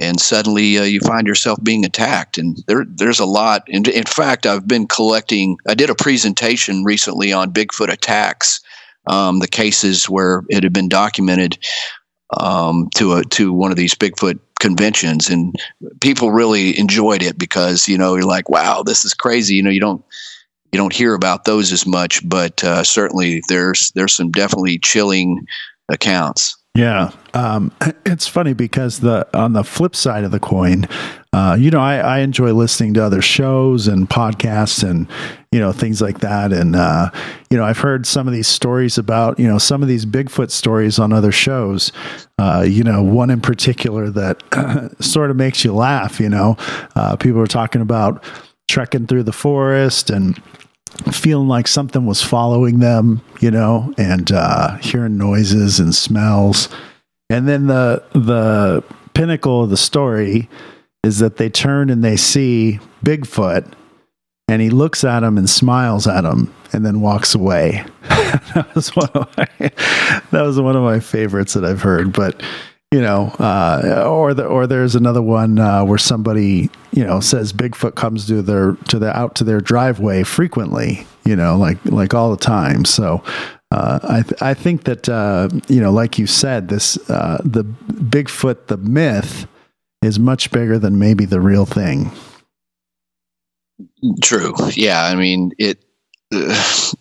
[0.00, 2.38] and suddenly uh, you find yourself being attacked.
[2.38, 3.62] And there there's a lot.
[3.68, 8.60] In, in fact I've been collecting I did a presentation recently on Bigfoot attacks
[9.06, 11.58] um, the cases where it had been documented
[12.38, 15.54] um, to a to one of these Bigfoot conventions, and
[16.00, 19.56] people really enjoyed it because you know you're like, wow, this is crazy.
[19.56, 20.02] You know, you don't
[20.72, 25.46] you don't hear about those as much, but uh, certainly there's there's some definitely chilling
[25.90, 26.56] accounts.
[26.74, 27.70] Yeah, um,
[28.06, 30.88] it's funny because the on the flip side of the coin,
[31.34, 35.06] uh, you know, I, I, enjoy listening to other shows and podcasts and
[35.52, 36.52] you know things like that.
[36.52, 37.10] And uh,
[37.50, 40.50] you know, I've heard some of these stories about you know some of these Bigfoot
[40.50, 41.92] stories on other shows.
[42.38, 44.42] Uh, you know, one in particular that
[45.00, 46.18] sort of makes you laugh.
[46.18, 46.56] You know,
[46.96, 48.24] uh, people are talking about
[48.68, 50.42] trekking through the forest and
[51.12, 56.68] feeling like something was following them, you know, and uh, hearing noises and smells.
[57.30, 58.82] And then the the
[59.14, 60.48] pinnacle of the story
[61.04, 63.72] is that they turn and they see Bigfoot,
[64.52, 67.86] and he looks at him and smiles at him, and then walks away.
[68.02, 69.46] that was one of my
[70.30, 72.42] that was one of my favorites that I've heard, but
[72.90, 77.54] you know, uh, or the, or there's another one uh, where somebody you know says
[77.54, 82.12] Bigfoot comes to their to the out to their driveway frequently, you know, like like
[82.12, 82.84] all the time.
[82.84, 83.24] So
[83.70, 87.64] uh, I th- I think that uh, you know, like you said, this uh, the
[87.64, 89.46] Bigfoot the myth
[90.02, 92.10] is much bigger than maybe the real thing.
[94.22, 94.54] True.
[94.74, 95.04] Yeah.
[95.04, 95.84] I mean it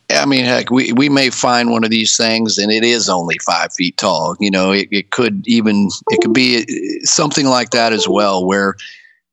[0.09, 3.37] I mean, heck, we, we may find one of these things and it is only
[3.39, 4.35] five feet tall.
[4.39, 6.65] You know, it, it could even, it could be
[7.05, 8.75] something like that as well, where,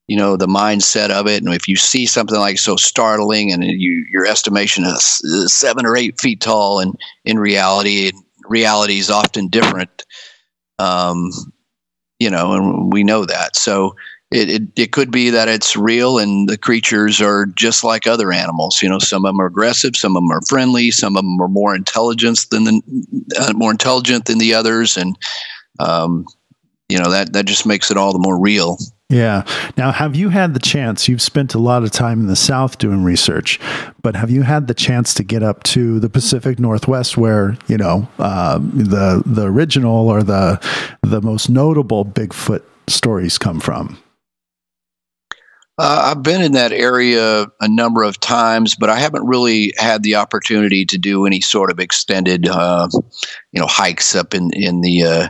[0.06, 1.42] you know, the mindset of it.
[1.42, 5.96] And if you see something like so startling and you, your estimation is seven or
[5.96, 8.12] eight feet tall and in reality,
[8.48, 10.04] reality is often different.
[10.78, 11.30] Um,
[12.20, 13.56] you know, and we know that.
[13.56, 13.94] So,
[14.30, 18.30] it, it, it could be that it's real and the creatures are just like other
[18.30, 18.82] animals.
[18.82, 21.40] You know, some of them are aggressive, some of them are friendly, some of them
[21.40, 22.82] are more intelligent than the
[23.38, 25.16] uh, more intelligent than the others, and
[25.80, 26.26] um,
[26.90, 28.76] you know that that just makes it all the more real.
[29.10, 29.46] Yeah.
[29.78, 31.08] Now, have you had the chance?
[31.08, 33.58] You've spent a lot of time in the South doing research,
[34.02, 37.78] but have you had the chance to get up to the Pacific Northwest, where you
[37.78, 40.60] know uh, the the original or the
[41.00, 43.98] the most notable Bigfoot stories come from?
[45.78, 50.02] Uh, I've been in that area a number of times, but I haven't really had
[50.02, 52.88] the opportunity to do any sort of extended, uh,
[53.52, 55.28] you know, hikes up in in the uh,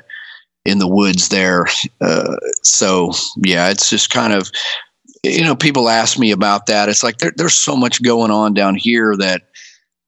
[0.65, 1.67] in the woods there.
[2.01, 3.13] Uh, so
[3.45, 4.51] yeah, it's just kind of,
[5.23, 6.89] you know, people ask me about that.
[6.89, 9.43] It's like there, there's so much going on down here that.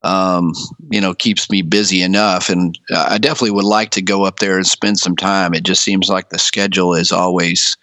[0.03, 0.53] Um,
[0.89, 4.57] you know, keeps me busy enough, and I definitely would like to go up there
[4.57, 5.53] and spend some time.
[5.53, 7.77] It just seems like the schedule is always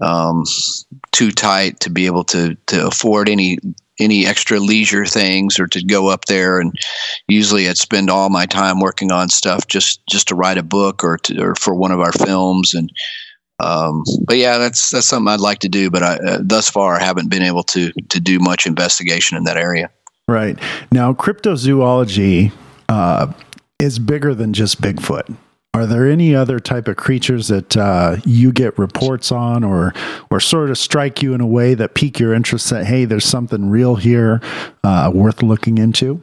[0.00, 0.44] um,
[1.12, 3.58] too tight to be able to to afford any
[3.98, 6.58] any extra leisure things or to go up there.
[6.58, 6.72] And
[7.28, 11.04] usually I'd spend all my time working on stuff just just to write a book
[11.04, 12.74] or to or for one of our films.
[12.74, 12.90] And
[13.60, 16.96] um, but yeah that's that's something I'd like to do but I uh, thus far
[16.96, 19.90] I haven't been able to to do much investigation in that area.
[20.26, 20.58] Right.
[20.92, 22.52] Now cryptozoology
[22.88, 23.32] uh,
[23.78, 25.36] is bigger than just Bigfoot
[25.72, 29.94] are there any other type of creatures that uh, you get reports on, or
[30.30, 32.70] or sort of strike you in a way that pique your interest?
[32.70, 34.40] That hey, there's something real here,
[34.82, 36.20] uh, worth looking into.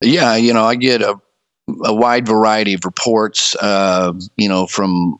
[0.00, 1.16] Yeah, you know, I get a,
[1.84, 3.56] a wide variety of reports.
[3.56, 5.18] Uh, you know, from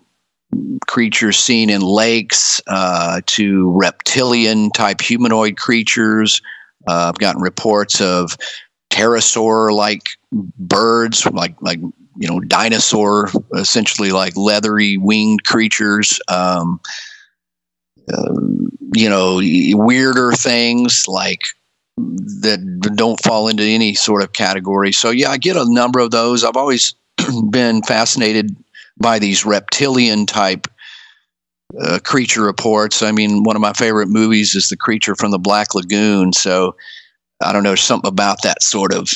[0.87, 6.41] creatures seen in lakes uh, to reptilian type humanoid creatures.
[6.87, 8.37] Uh, I've gotten reports of
[8.91, 11.81] pterosaur like birds, like like
[12.17, 16.21] you know dinosaur, essentially like leathery winged creatures.
[16.29, 16.81] Um,
[18.13, 18.35] uh,
[18.95, 19.41] you know,
[19.77, 21.41] weirder things like
[21.97, 24.93] that don't fall into any sort of category.
[24.93, 26.45] So yeah, I get a number of those.
[26.45, 26.95] I've always
[27.51, 28.57] been fascinated
[28.99, 30.67] by these reptilian type
[31.81, 33.03] uh, creature reports.
[33.03, 36.33] I mean, one of my favorite movies is The Creature from the Black Lagoon.
[36.33, 36.77] So
[37.43, 39.09] I don't know, something about that sort of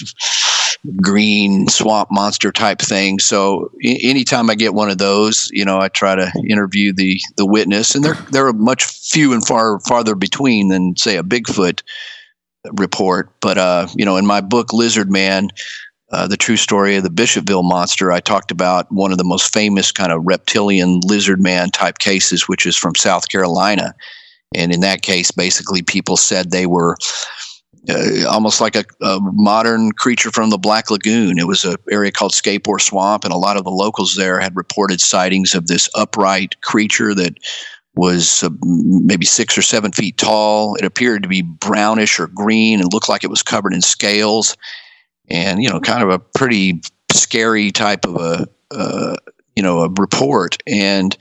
[1.01, 3.19] green swamp monster type thing.
[3.19, 7.21] So I- anytime I get one of those, you know, I try to interview the
[7.37, 11.83] the witness, and they're they're much few and far farther between than say a Bigfoot
[12.73, 13.31] report.
[13.41, 15.51] But uh, you know, in my book Lizard Man.
[16.11, 18.11] Uh, the true story of the Bishopville monster.
[18.11, 22.49] I talked about one of the most famous kind of reptilian lizard man type cases,
[22.49, 23.95] which is from South Carolina.
[24.55, 26.97] And in that case, basically, people said they were
[27.89, 31.39] uh, almost like a, a, modern creature from the Black Lagoon.
[31.39, 34.41] It was an area called Scape Ore Swamp, and a lot of the locals there
[34.41, 37.39] had reported sightings of this upright creature that
[37.95, 40.75] was uh, maybe six or seven feet tall.
[40.77, 44.57] It appeared to be brownish or green and looked like it was covered in scales,
[45.29, 46.81] and you know, kind of a pretty
[47.13, 49.17] scary type of a uh,
[49.57, 51.17] you know a report and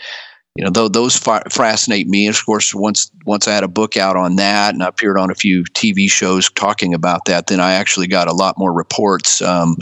[0.58, 2.26] you know, th- those fa- fascinate me.
[2.26, 5.20] And of course, once once I had a book out on that, and I appeared
[5.20, 8.74] on a few TV shows talking about that, then I actually got a lot more
[8.74, 9.78] reports um,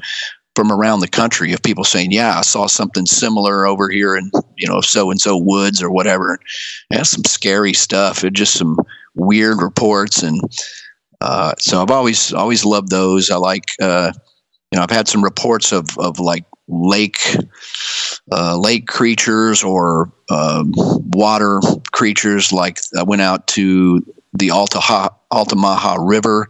[0.53, 4.30] from around the country of people saying, "Yeah, I saw something similar over here in
[4.57, 6.32] you know so and so woods or whatever."
[6.89, 8.26] And that's some scary stuff.
[8.26, 8.76] It just some
[9.15, 10.41] weird reports, and
[11.21, 13.32] uh, so I've always always loved those.
[13.32, 13.63] I like.
[13.82, 14.11] Uh,
[14.72, 17.20] you know, I've had some reports of, of like lake
[18.32, 21.59] uh, lake creatures or um, water
[21.91, 22.51] creatures.
[22.51, 24.01] Like I went out to
[24.34, 26.49] the Alta Altamaha River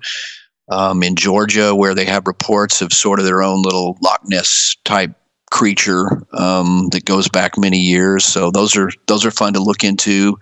[0.70, 4.76] um, in Georgia, where they have reports of sort of their own little Loch Ness
[4.86, 5.14] type
[5.52, 8.26] creature um, that goes back many years.
[8.26, 10.38] So those are those are fun to look into.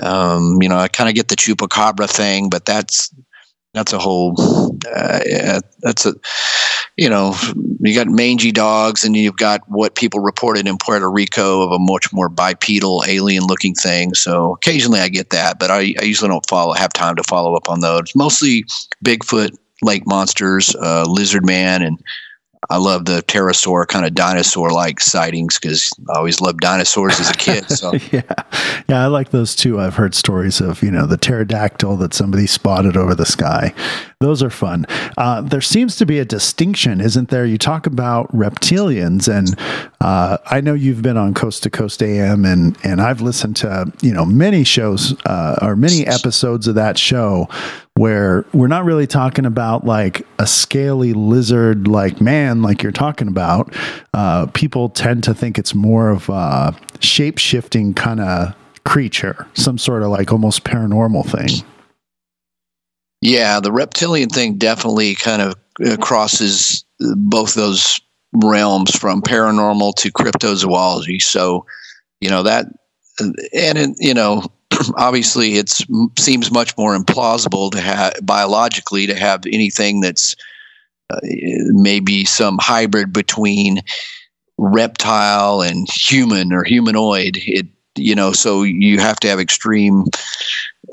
[0.00, 3.12] Um, you know, I kind of get the chupacabra thing, but that's
[3.74, 4.34] that's a whole
[4.94, 6.14] uh, that's a
[6.98, 7.34] you know
[7.80, 11.78] you got mangy dogs and you've got what people reported in Puerto Rico of a
[11.78, 14.14] much more bipedal alien looking thing.
[14.14, 17.54] So occasionally I get that but I, I usually don't follow have time to follow
[17.54, 18.14] up on those.
[18.14, 18.64] Mostly
[19.04, 22.02] Bigfoot lake monsters uh, lizard man and
[22.70, 27.30] I love the pterosaur kind of dinosaur like sightings because I always loved dinosaurs as
[27.30, 27.68] a kid.
[27.70, 28.22] So yeah,
[28.88, 29.80] yeah, I like those too.
[29.80, 33.72] I've heard stories of you know the pterodactyl that somebody spotted over the sky.
[34.20, 34.84] Those are fun.
[35.16, 37.46] Uh, there seems to be a distinction, isn't there?
[37.46, 39.56] You talk about reptilians, and
[40.00, 43.92] uh, I know you've been on Coast to Coast AM, and and I've listened to
[44.02, 47.48] you know many shows uh, or many episodes of that show
[47.98, 53.28] where we're not really talking about like a scaly lizard like man like you're talking
[53.28, 53.74] about.
[54.14, 59.76] Uh, people tend to think it's more of a shape shifting kind of creature some
[59.76, 61.66] sort of like almost paranormal thing.
[63.20, 68.00] Yeah the reptilian thing definitely kind of uh, crosses both those
[68.32, 71.20] realms from paranormal to cryptozoology.
[71.20, 71.66] So
[72.20, 72.66] you know that
[73.52, 74.44] and you know
[74.96, 75.72] obviously it
[76.18, 80.34] seems much more implausible to have biologically to have anything that's
[81.10, 81.20] uh,
[81.70, 83.80] maybe some hybrid between
[84.58, 87.38] reptile and human or humanoid.
[87.40, 87.66] It
[87.96, 90.04] you know so you have to have extreme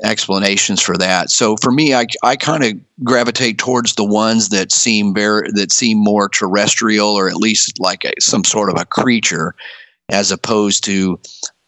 [0.02, 1.30] explanations for that.
[1.30, 2.72] So for me i, I kind of
[3.04, 8.04] gravitate towards the ones that seem very that seem more terrestrial or at least like
[8.04, 9.54] a, some sort of a creature
[10.08, 11.18] as opposed to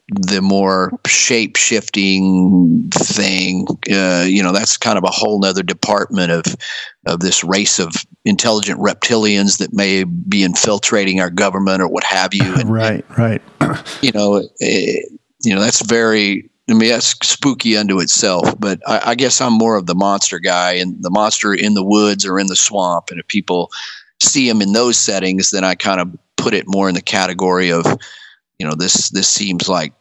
[0.08, 6.30] the more shape shifting thing, uh, you know, that's kind of a whole nother department
[6.30, 6.44] of
[7.06, 7.92] of this race of
[8.24, 12.54] intelligent reptilians that may be infiltrating our government or what have you.
[12.54, 13.42] And, right, right.
[14.02, 18.58] you know, it, you know, that's very I mean, that's spooky unto itself.
[18.58, 21.84] But I, I, guess I'm more of the monster guy, and the monster in the
[21.84, 23.10] woods or in the swamp.
[23.10, 23.70] And if people
[24.22, 27.72] see him in those settings, then I kind of put it more in the category
[27.72, 27.86] of,
[28.58, 29.94] you know, this this seems like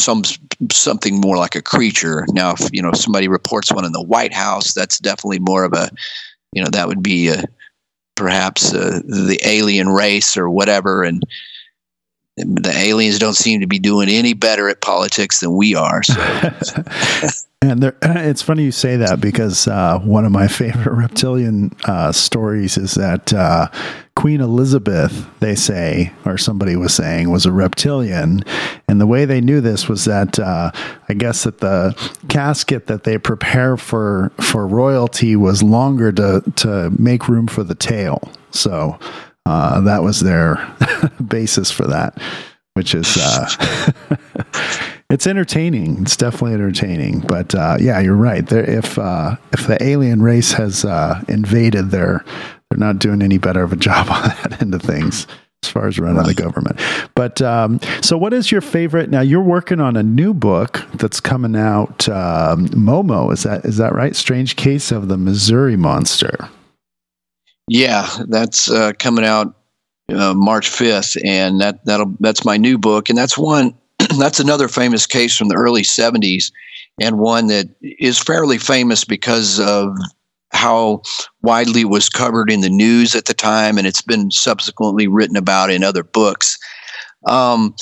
[0.00, 0.22] some
[0.70, 2.24] something more like a creature.
[2.30, 5.72] Now, if you know somebody reports one in the White House, that's definitely more of
[5.72, 5.90] a,
[6.52, 7.44] you know, that would be a,
[8.16, 11.24] perhaps uh, the alien race or whatever, and
[12.36, 16.02] the aliens don't seem to be doing any better at politics than we are.
[16.02, 16.84] So.
[17.62, 22.12] and there, it's funny you say that because uh, one of my favorite reptilian uh,
[22.12, 23.68] stories is that uh,
[24.16, 28.42] Queen Elizabeth, they say, or somebody was saying, was a reptilian.
[28.88, 30.72] And the way they knew this was that uh,
[31.08, 31.94] I guess that the
[32.28, 37.74] casket that they prepare for for royalty was longer to to make room for the
[37.74, 38.30] tail.
[38.50, 38.98] So
[39.46, 40.56] uh, that was their
[41.26, 42.20] basis for that,
[42.74, 43.92] which is uh,
[45.10, 46.02] it's entertaining.
[46.02, 47.20] It's definitely entertaining.
[47.20, 48.46] But uh, yeah, you're right.
[48.46, 52.24] There, if uh, if the alien race has uh, invaded, they're
[52.70, 55.26] they're not doing any better of a job on that end of things
[55.62, 56.26] as far as running right.
[56.26, 56.80] the government.
[57.14, 59.10] But um, so, what is your favorite?
[59.10, 62.08] Now, you're working on a new book that's coming out.
[62.08, 64.14] Um, Momo, is that is that right?
[64.14, 66.48] Strange Case of the Missouri Monster.
[67.68, 69.54] Yeah, that's uh, coming out
[70.12, 73.74] uh, March fifth, and that that'll that's my new book, and that's one
[74.18, 76.50] that's another famous case from the early '70s,
[77.00, 79.96] and one that is fairly famous because of
[80.52, 81.02] how
[81.42, 85.36] widely it was covered in the news at the time, and it's been subsequently written
[85.36, 86.58] about in other books.
[87.26, 87.74] Um,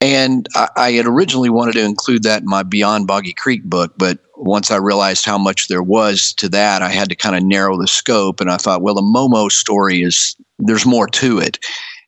[0.00, 3.94] and I, I, had originally wanted to include that in my Beyond Boggy Creek book,
[3.96, 7.44] but once I realized how much there was to that, I had to kind of
[7.44, 8.40] narrow the scope.
[8.40, 11.64] And I thought, well, the Momo story is there's more to it,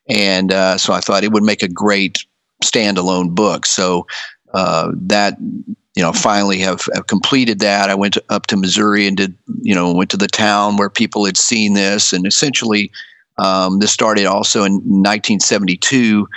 [0.09, 2.19] and uh, so I thought it would make a great
[2.65, 3.67] standalone book.
[3.67, 4.07] So
[4.53, 7.91] uh, that you know finally have, have completed that.
[7.91, 11.25] I went up to Missouri and did you know went to the town where people
[11.25, 12.91] had seen this, and essentially
[13.39, 16.29] um, this started also in 1972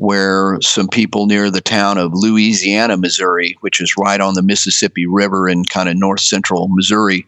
[0.00, 5.06] where some people near the town of Louisiana, Missouri, which is right on the Mississippi
[5.06, 7.26] River in kind of north central Missouri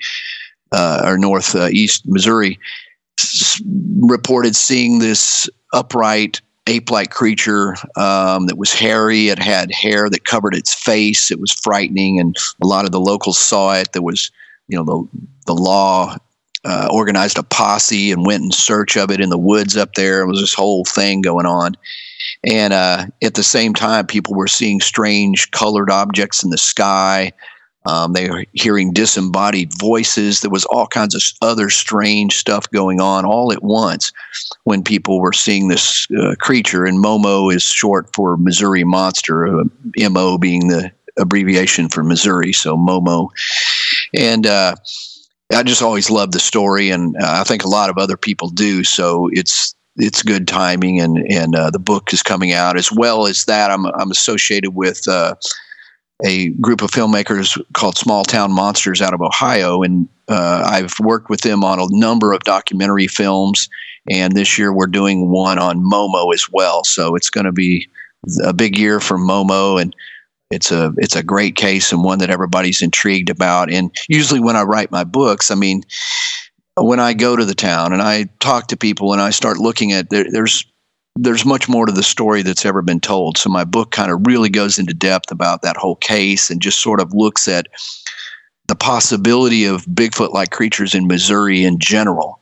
[0.73, 2.59] uh, or northeast uh, Missouri,
[3.21, 3.61] s-
[4.01, 9.29] reported seeing this upright ape-like creature um, that was hairy.
[9.29, 11.31] It had hair that covered its face.
[11.31, 13.93] It was frightening, and a lot of the locals saw it.
[13.93, 14.31] There was,
[14.69, 16.17] you know, the the law
[16.65, 20.23] uh, organized a posse and went in search of it in the woods up there.
[20.23, 21.77] It was this whole thing going on.
[22.45, 27.33] And uh, at the same time, people were seeing strange colored objects in the sky.
[27.87, 30.41] Um, they were hearing disembodied voices.
[30.41, 34.13] There was all kinds of other strange stuff going on all at once
[34.65, 36.85] when people were seeing this uh, creature.
[36.85, 39.65] And Momo is short for Missouri Monster, uh,
[40.11, 43.29] MO being the abbreviation for Missouri, so Momo.
[44.15, 44.77] And uh,
[45.53, 48.49] I just always loved the story, and uh, I think a lot of other people
[48.49, 48.85] do.
[48.85, 53.27] So it's it's good timing, and and uh, the book is coming out as well
[53.27, 53.71] as that.
[53.71, 55.35] I'm I'm associated with uh,
[56.25, 61.29] a group of filmmakers called Small Town Monsters out of Ohio, and uh, I've worked
[61.29, 63.69] with them on a number of documentary films.
[64.11, 66.83] And this year we're doing one on Momo as well.
[66.85, 67.89] So it's going to be
[68.45, 69.95] a big year for Momo, and
[70.51, 73.73] it's a it's a great case and one that everybody's intrigued about.
[73.73, 75.83] And usually when I write my books, I mean
[76.77, 79.93] when I go to the town and I talk to people and I start looking
[79.93, 80.65] at there, there's
[81.17, 83.37] there's much more to the story that's ever been told.
[83.37, 86.81] So my book kind of really goes into depth about that whole case and just
[86.81, 87.67] sort of looks at
[88.69, 92.41] the possibility of Bigfoot-like creatures in Missouri in general.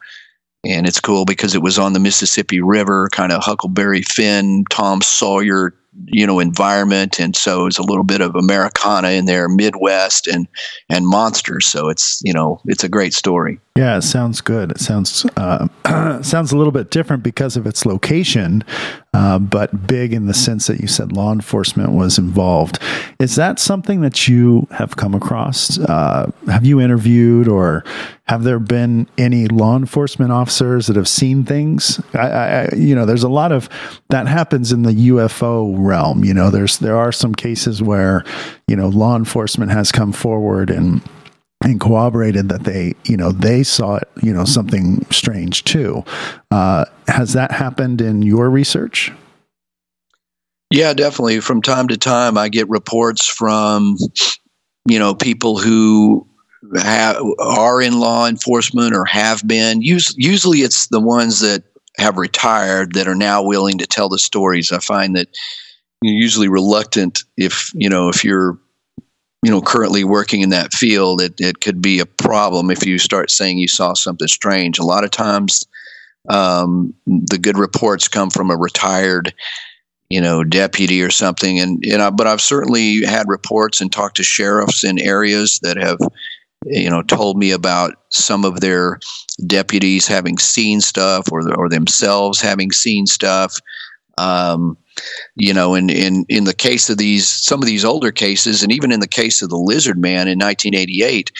[0.64, 5.00] And it's cool because it was on the Mississippi River, kind of Huckleberry Finn, Tom
[5.00, 5.74] Sawyer
[6.06, 10.46] you know environment and so it's a little bit of americana in there midwest and
[10.88, 14.70] and monsters so it's you know it's a great story yeah it sounds good.
[14.72, 15.68] It sounds uh,
[16.22, 18.64] sounds a little bit different because of its location
[19.12, 22.78] uh, but big in the sense that you said law enforcement was involved.
[23.18, 25.80] Is that something that you have come across?
[25.80, 27.82] Uh, have you interviewed or
[28.28, 32.00] have there been any law enforcement officers that have seen things?
[32.14, 33.68] I, I you know there's a lot of
[34.10, 36.24] that happens in the ufo realm.
[36.24, 38.24] You know, there's there are some cases where
[38.68, 41.02] you know law enforcement has come forward and
[41.62, 46.04] and corroborated that they you know they saw it you know something strange too.
[46.50, 49.12] Uh, has that happened in your research?
[50.70, 51.40] Yeah, definitely.
[51.40, 53.96] From time to time, I get reports from
[54.86, 56.26] you know people who
[57.38, 59.82] are in law enforcement or have been.
[59.82, 61.64] usually, it's the ones that
[61.98, 64.70] have retired that are now willing to tell the stories.
[64.72, 65.28] I find that
[66.02, 68.58] you're usually reluctant if you know if you're
[69.42, 72.98] you know, currently working in that field, it, it could be a problem if you
[72.98, 74.78] start saying you saw something strange.
[74.78, 75.66] A lot of times,
[76.28, 79.32] um, the good reports come from a retired,
[80.10, 81.58] you know, deputy or something.
[81.58, 85.78] And, you know, but I've certainly had reports and talked to sheriffs in areas that
[85.78, 85.98] have,
[86.66, 88.98] you know, told me about some of their
[89.46, 93.58] deputies having seen stuff or, or themselves having seen stuff.
[94.18, 94.76] Um,
[95.36, 98.72] you know, in, in, in the case of these, some of these older cases, and
[98.72, 101.32] even in the case of the Lizard Man in 1988,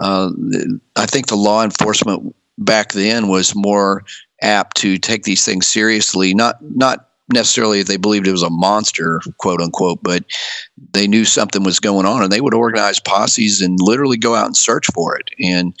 [0.00, 0.30] uh,
[0.96, 4.04] I think the law enforcement back then was more
[4.42, 6.34] apt to take these things seriously.
[6.34, 10.24] Not not necessarily if they believed it was a monster, quote unquote, but
[10.92, 14.46] they knew something was going on, and they would organize posses and literally go out
[14.46, 15.30] and search for it.
[15.40, 15.74] And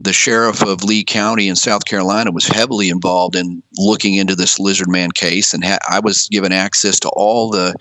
[0.00, 4.58] the sheriff of Lee County in South Carolina was heavily involved in looking into this
[4.58, 7.74] Lizard Man case, and ha- I was given access to all the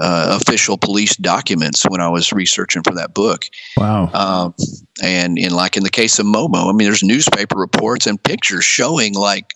[0.00, 3.44] uh, official police documents when I was researching for that book.
[3.76, 4.10] Wow.
[4.12, 4.54] Um,
[5.02, 8.64] and in like in the case of Momo, I mean, there's newspaper reports and pictures
[8.64, 9.54] showing like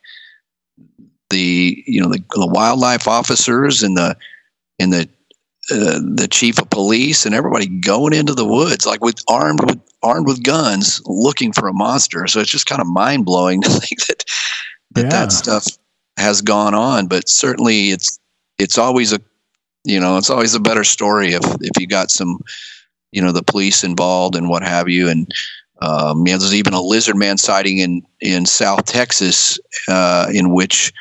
[1.30, 4.16] the you know the, the wildlife officers and the
[4.78, 5.08] and the
[5.70, 9.80] uh, the chief of police and everybody going into the woods like with armed with
[10.02, 12.26] armed with guns looking for a monster.
[12.26, 14.24] So it's just kind of mind blowing to think that
[14.92, 15.08] that, Yeah.
[15.10, 15.66] that stuff
[16.18, 17.06] has gone on.
[17.06, 18.18] But certainly it's
[18.58, 19.20] it's always a
[19.84, 22.38] you know it's always a better story if if you got some
[23.12, 25.32] you know the police involved and what have you and
[25.82, 30.52] um, you know, there's even a lizard man sighting in in South Texas uh, in
[30.52, 30.92] which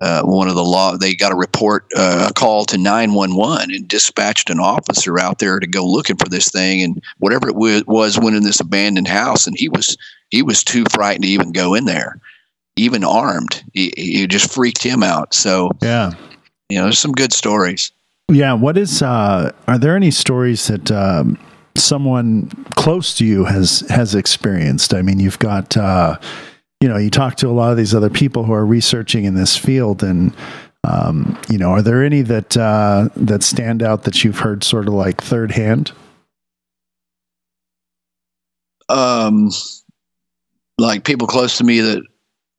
[0.00, 3.86] uh, one of the law they got a report uh, a call to 911 and
[3.88, 7.82] dispatched an officer out there to go looking for this thing and whatever it wa-
[7.86, 9.96] was went in this abandoned house and he was
[10.30, 12.18] he was too frightened to even go in there
[12.76, 16.12] even armed he, he just freaked him out so Yeah.
[16.70, 17.92] you know there's some good stories
[18.30, 18.52] Yeah.
[18.54, 21.36] What is, uh, are there any stories that, um,
[21.76, 24.94] someone close to you has, has experienced?
[24.94, 26.16] I mean, you've got, uh,
[26.80, 29.34] you know, you talk to a lot of these other people who are researching in
[29.34, 30.34] this field and,
[30.84, 34.88] um, you know, are there any that, uh, that stand out that you've heard sort
[34.88, 35.92] of like third hand?
[38.88, 39.50] um
[40.78, 42.02] like people close to me that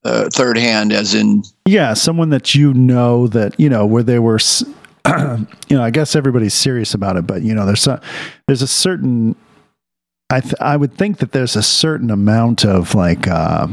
[0.05, 4.17] uh, third hand as in Yeah, someone that you know that you know where they
[4.19, 4.35] were.
[4.35, 4.63] s-
[5.07, 5.45] you
[5.77, 8.01] know, I guess everybody's serious about it, but you know, there's a
[8.47, 9.35] there's a certain.
[10.29, 13.67] I th- I would think that there's a certain amount of like, uh,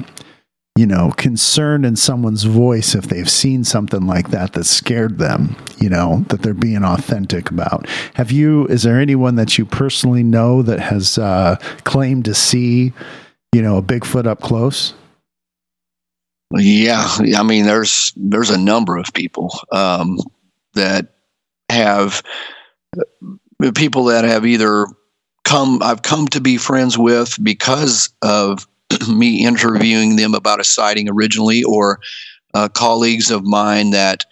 [0.79, 5.57] you know, concern in someone's voice if they've seen something like that that scared them.
[5.79, 7.89] You know, that they're being authentic about.
[8.15, 8.65] Have you?
[8.67, 12.93] Is there anyone that you personally know that has uh, claimed to see,
[13.53, 14.95] you know, a Bigfoot up close?
[16.53, 20.21] Yeah, I mean, there's there's a number of people um,
[20.75, 21.09] that
[21.71, 22.23] have
[22.97, 24.87] uh, people that have either
[25.43, 28.69] come I've come to be friends with because of
[29.09, 32.01] me interviewing them about a sighting originally, or
[32.55, 34.25] uh, colleagues of mine that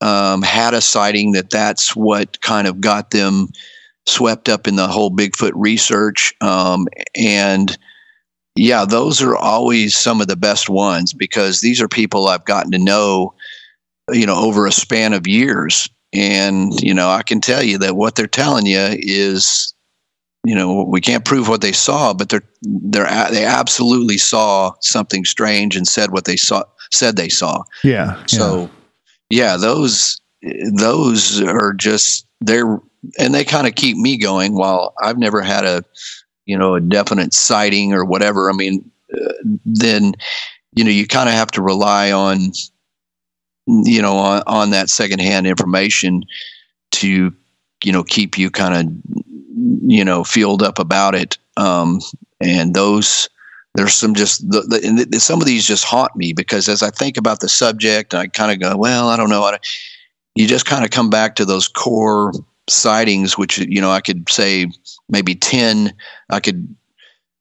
[0.00, 3.48] um, had a sighting that that's what kind of got them
[4.06, 7.78] swept up in the whole Bigfoot research um, and
[8.54, 12.70] yeah, those are always some of the best ones because these are people I've gotten
[12.72, 13.34] to know,
[14.10, 15.88] you know, over a span of years.
[16.12, 19.71] And, you know, I can tell you that what they're telling you is,
[20.44, 25.24] you know, we can't prove what they saw, but they're, they're, they absolutely saw something
[25.24, 27.62] strange and said what they saw, said they saw.
[27.84, 28.16] Yeah.
[28.16, 28.26] yeah.
[28.26, 28.70] So,
[29.30, 30.20] yeah, those
[30.74, 32.80] those are just they're
[33.18, 34.54] and they kind of keep me going.
[34.54, 35.84] While I've never had a
[36.44, 38.50] you know a definite sighting or whatever.
[38.50, 39.32] I mean, uh,
[39.64, 40.14] then
[40.74, 42.52] you know you kind of have to rely on
[43.66, 46.24] you know on, on that secondhand information
[46.92, 47.34] to
[47.84, 49.24] you know keep you kind of
[49.82, 51.38] you know filled up about it.
[51.56, 52.00] Um,
[52.40, 53.28] and those
[53.74, 56.82] there's some just the, the, and th- some of these just haunt me because as
[56.82, 59.44] I think about the subject, I kind of go, well, I don't know.
[59.44, 59.58] I,
[60.34, 62.32] you just kind of come back to those core
[62.68, 64.66] sightings, which you know I could say
[65.08, 65.92] maybe ten.
[66.30, 66.74] I could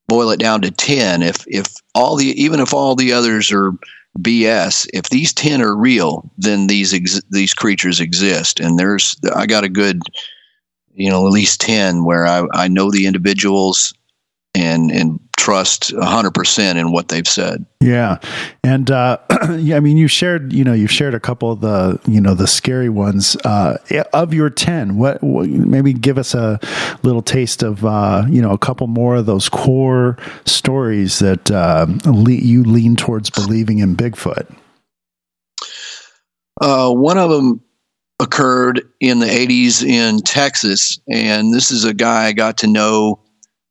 [0.08, 1.22] boil it down to ten.
[1.22, 3.74] If if all the even if all the others are
[4.20, 8.60] BS, if these ten are real, then these ex- these creatures exist.
[8.60, 10.02] And there's I got a good,
[10.94, 13.94] you know, at least ten where I I know the individuals
[14.54, 17.66] and and trust 100% in what they've said.
[17.80, 18.20] Yeah.
[18.64, 19.18] And, uh,
[19.58, 22.36] yeah, I mean, you shared, you know, you've shared a couple of the, you know,
[22.36, 23.78] the scary ones, uh,
[24.14, 26.60] of your 10, what, what maybe give us a
[27.02, 30.16] little taste of, uh, you know, a couple more of those core
[30.46, 34.48] stories that, uh, le- you lean towards believing in Bigfoot.
[36.62, 37.64] Uh, one of them,
[38.22, 41.00] occurred in the 80s in Texas.
[41.10, 43.20] And this is a guy I got to know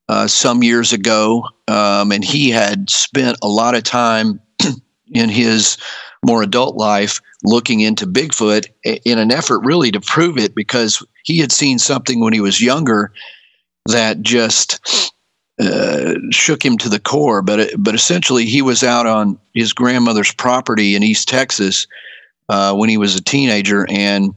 [0.09, 1.44] uh, some years ago.
[1.68, 4.40] Um, and he had spent a lot of time
[5.12, 5.78] in his
[6.27, 11.39] more adult life looking into Bigfoot in an effort really to prove it because he
[11.39, 13.12] had seen something when he was younger
[13.86, 15.12] that just
[15.60, 17.40] uh, shook him to the core.
[17.40, 21.86] But but essentially, he was out on his grandmother's property in East Texas
[22.51, 24.35] uh, when he was a teenager, and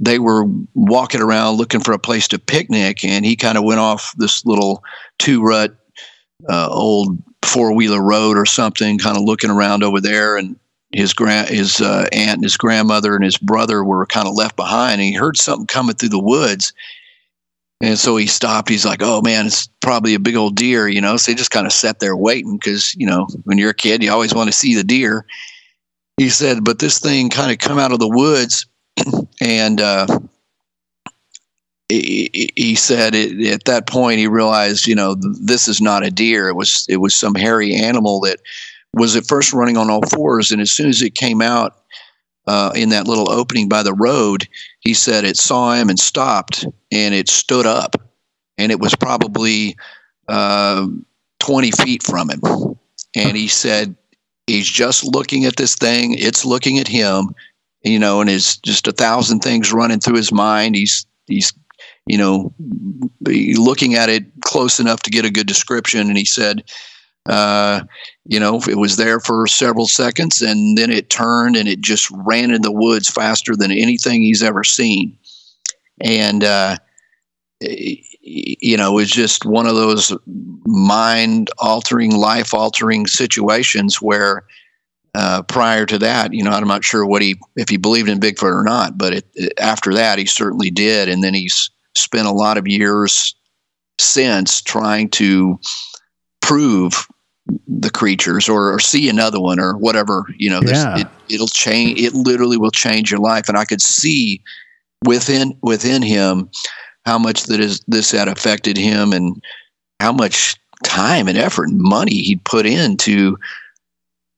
[0.00, 0.44] they were
[0.74, 4.44] walking around looking for a place to picnic, and he kind of went off this
[4.44, 4.84] little
[5.18, 5.74] two rut
[6.48, 10.56] uh, old four wheeler road or something, kind of looking around over there, and
[10.92, 14.56] his grand his uh, aunt and his grandmother and his brother were kind of left
[14.56, 16.72] behind and he heard something coming through the woods
[17.80, 18.70] and so he stopped.
[18.70, 21.50] He's like oh man it's probably a big old deer you know so he just
[21.50, 24.48] kind of sat there waiting because you know when you're a kid you always want
[24.48, 25.26] to see the deer
[26.18, 28.66] he said but this thing kind of come out of the woods
[29.40, 30.06] and uh,
[31.88, 36.10] he, he said it, at that point he realized you know this is not a
[36.10, 36.48] deer.
[36.48, 38.40] It was it was some hairy animal that
[38.92, 41.82] was at first running on all fours, and as soon as it came out
[42.46, 44.48] uh, in that little opening by the road,
[44.80, 47.96] he said it saw him and stopped, and it stood up,
[48.58, 49.76] and it was probably
[50.28, 50.86] uh,
[51.40, 52.40] 20 feet from him,
[53.14, 53.96] and he said
[54.48, 57.34] he's just looking at this thing, it's looking at him,
[57.82, 60.74] you know, and it's just a thousand things running through his mind.
[60.74, 61.52] He's he's
[62.06, 62.54] you know
[63.20, 66.64] looking at it close enough to get a good description, and he said
[67.28, 67.82] uh,
[68.24, 72.10] you know, it was there for several seconds and then it turned and it just
[72.10, 75.16] ran in the woods faster than anything he's ever seen.
[76.00, 76.78] And, uh,
[77.60, 84.44] you know, it was just one of those mind altering, life altering situations where
[85.14, 88.20] uh, prior to that, you know, I'm not sure what he, if he believed in
[88.20, 91.08] Bigfoot or not, but it, it, after that, he certainly did.
[91.08, 93.34] And then he's spent a lot of years
[93.98, 95.58] since trying to
[96.40, 97.06] prove
[97.66, 101.04] the creatures or, or, see another one or whatever you know yeah.
[101.28, 104.42] it, will change it literally will change your life and i could see
[105.06, 106.50] within within him
[107.08, 109.42] how much that is this had affected him and
[109.98, 113.34] how much time and effort and money he'd put into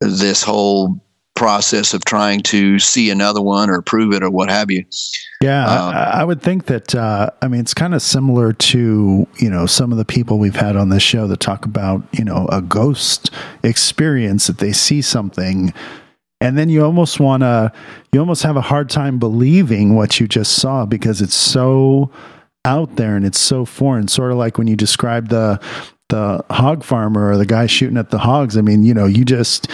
[0.01, 1.03] this whole
[1.35, 4.85] process of trying to see another one or prove it or what have you.
[5.43, 6.95] Yeah, um, I, I, would think that.
[6.95, 10.55] Uh, I mean, it's kind of similar to you know some of the people we've
[10.55, 13.33] had on this show that talk about you know a ghost
[13.65, 15.75] experience that they see something.
[16.43, 17.71] And then you almost want to,
[18.13, 22.11] you almost have a hard time believing what you just saw because it's so
[22.65, 24.09] out there and it's so foreign.
[24.09, 25.61] Sort of like when you describe the
[26.11, 28.57] the hog farmer or the guy shooting at the hogs.
[28.57, 29.69] I mean, you know, you just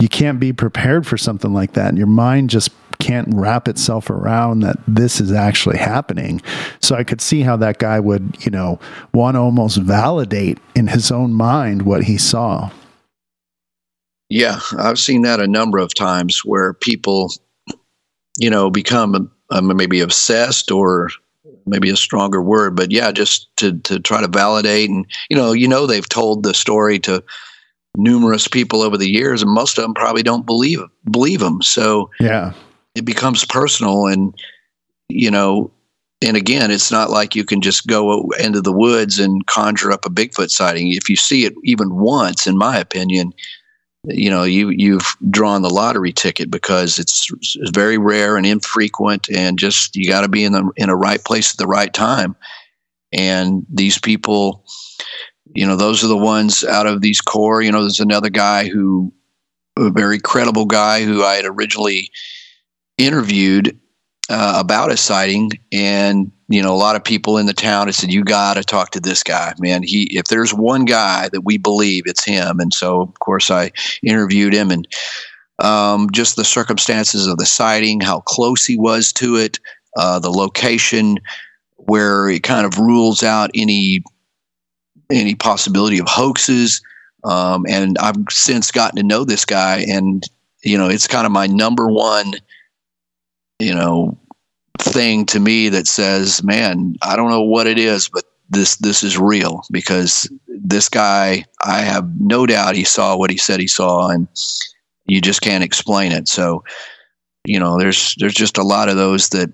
[0.00, 1.88] you can't be prepared for something like that.
[1.88, 6.40] And your mind just can't wrap itself around that this is actually happening.
[6.80, 8.80] So I could see how that guy would, you know,
[9.12, 12.70] want to almost validate in his own mind what he saw.
[14.28, 17.32] Yeah, I've seen that a number of times where people,
[18.38, 21.10] you know, become um, maybe obsessed or
[21.66, 25.52] maybe a stronger word, but yeah, just to to try to validate and you know,
[25.52, 27.22] you know, they've told the story to
[27.96, 30.80] numerous people over the years, and most of them probably don't believe
[31.10, 31.62] believe them.
[31.62, 32.52] So yeah,
[32.94, 34.34] it becomes personal, and
[35.08, 35.70] you know,
[36.22, 40.06] and again, it's not like you can just go into the woods and conjure up
[40.06, 40.92] a Bigfoot sighting.
[40.92, 43.32] If you see it even once, in my opinion,
[44.06, 49.28] you know you you've drawn the lottery ticket because it's, it's very rare and infrequent,
[49.30, 51.92] and just you got to be in the in a right place at the right
[51.92, 52.36] time.
[53.12, 54.64] And these people,
[55.54, 57.62] you know, those are the ones out of these core.
[57.62, 59.12] You know, there's another guy who,
[59.76, 62.10] a very credible guy who I had originally
[62.98, 63.78] interviewed
[64.28, 67.94] uh, about a sighting, and you know, a lot of people in the town had
[67.94, 69.82] said, "You got to talk to this guy, man.
[69.82, 73.72] He, if there's one guy that we believe, it's him." And so, of course, I
[74.02, 74.86] interviewed him, and
[75.58, 79.58] um, just the circumstances of the sighting, how close he was to it,
[79.96, 81.18] uh, the location
[81.76, 84.02] where it kind of rules out any
[85.10, 86.82] any possibility of hoaxes.
[87.24, 90.22] Um, and I've since gotten to know this guy, and
[90.62, 92.34] you know, it's kind of my number one,
[93.58, 94.18] you know,
[94.78, 99.02] thing to me that says, man, I don't know what it is, but this this
[99.02, 103.66] is real because this guy, I have no doubt he saw what he said he
[103.66, 104.28] saw, and
[105.06, 106.28] you just can't explain it.
[106.28, 106.64] So,
[107.44, 109.52] you know, there's there's just a lot of those that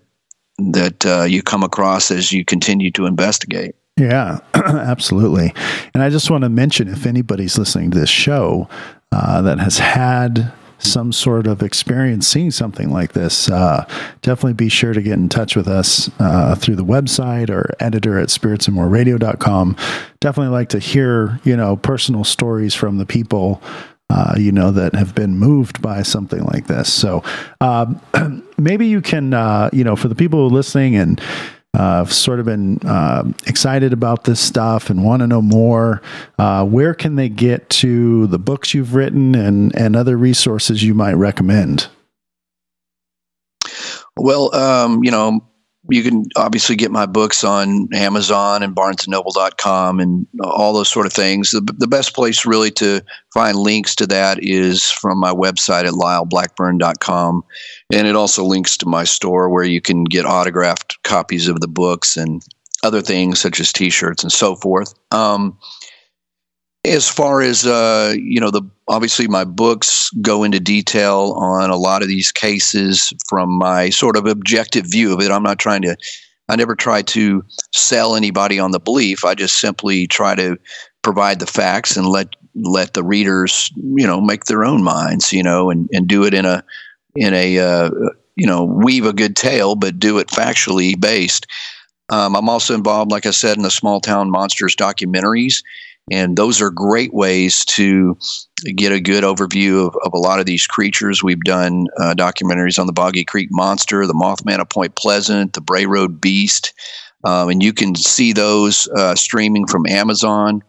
[0.59, 3.75] that uh, you come across as you continue to investigate.
[3.99, 5.55] Yeah, absolutely.
[5.95, 8.69] And I just want to mention if anybody's listening to this show
[9.13, 10.53] uh, that has had
[10.83, 13.87] some sort of experience seeing something like this, uh,
[14.23, 18.19] definitely be sure to get in touch with us uh, through the website or editor
[18.19, 19.77] at spiritsandmoreradio.com.
[20.21, 23.63] Definitely like to hear, you know, personal stories from the people
[24.11, 26.93] uh, you know, that have been moved by something like this.
[26.93, 27.25] So
[27.63, 27.99] um,
[28.59, 31.19] maybe you can, uh, you know, for the people who are listening and
[31.75, 36.03] uh, sort of been uh, excited about this stuff and want to know more,
[36.39, 40.95] uh, where can they get to the books you've written and, and other resources you
[40.95, 41.89] might recommend?
[44.17, 45.41] Well, um, you know,
[45.91, 51.13] you can obviously get my books on Amazon and BarnesandNoble.com and all those sort of
[51.13, 51.51] things.
[51.51, 53.01] The, the best place really to
[53.35, 57.45] find links to that is from my website at lyleblackburn.com.
[57.93, 61.69] And it also links to my store where you can get autographed copies of the
[61.69, 62.43] books and
[62.85, 64.95] other things such as T-shirts and so forth.
[65.11, 65.59] Um,
[66.85, 71.77] as far as uh, you know, the obviously my books go into detail on a
[71.77, 75.31] lot of these cases from my sort of objective view of it.
[75.31, 75.97] I'm not trying to,
[76.49, 79.25] I never try to sell anybody on the belief.
[79.25, 80.57] I just simply try to
[81.03, 85.43] provide the facts and let let the readers, you know, make their own minds, you
[85.43, 86.65] know, and and do it in a
[87.15, 87.91] in a uh,
[88.35, 91.47] you know weave a good tale, but do it factually based.
[92.09, 95.63] Um, I'm also involved, like I said, in the Small Town Monsters documentaries
[96.11, 98.17] and those are great ways to
[98.77, 101.23] get a good overview of, of a lot of these creatures.
[101.23, 105.61] We've done uh, documentaries on the Boggy Creek Monster, the Mothman of Point Pleasant, the
[105.61, 106.73] Bray Road Beast,
[107.25, 110.63] um, and you can see those uh, streaming from Amazon.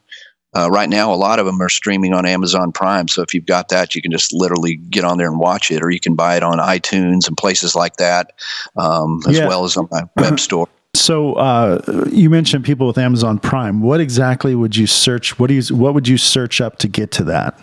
[0.56, 3.08] Uh, right now, a lot of them are streaming on Amazon Prime.
[3.08, 5.82] So if you've got that, you can just literally get on there and watch it,
[5.82, 8.34] or you can buy it on iTunes and places like that,
[8.76, 9.48] um, as yeah.
[9.48, 10.68] well as on my web store.
[10.96, 13.82] So uh, you mentioned people with Amazon Prime.
[13.82, 15.40] What exactly would you search?
[15.40, 17.60] What do you what would you search up to get to that?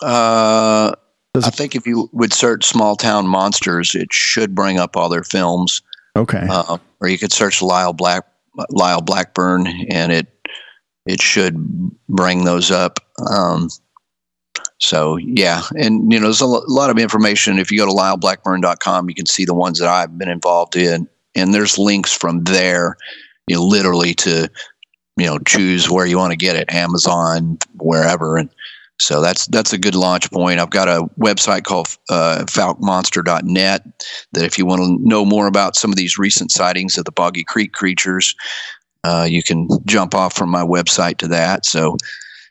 [0.00, 0.92] Uh,
[1.34, 5.24] I think if you would search "small town monsters," it should bring up all their
[5.24, 5.82] films.
[6.16, 6.46] Okay.
[6.48, 8.24] Uh, or you could search Lyle Black
[8.70, 10.28] Lyle Blackburn, and it
[11.04, 11.56] it should
[12.08, 13.00] bring those up.
[13.30, 13.70] Um,
[14.78, 17.58] so yeah, and you know, there's a lot of information.
[17.58, 21.08] If you go to lyleblackburn.com, you can see the ones that I've been involved in,
[21.34, 22.96] and there's links from there,
[23.48, 24.48] you know, literally to
[25.16, 28.50] you know choose where you want to get it, Amazon, wherever, and
[29.00, 30.60] so that's that's a good launch point.
[30.60, 33.82] I've got a website called uh, foukemonster.net
[34.32, 37.12] that if you want to know more about some of these recent sightings of the
[37.12, 38.34] Boggy Creek creatures,
[39.02, 41.64] uh, you can jump off from my website to that.
[41.64, 41.96] So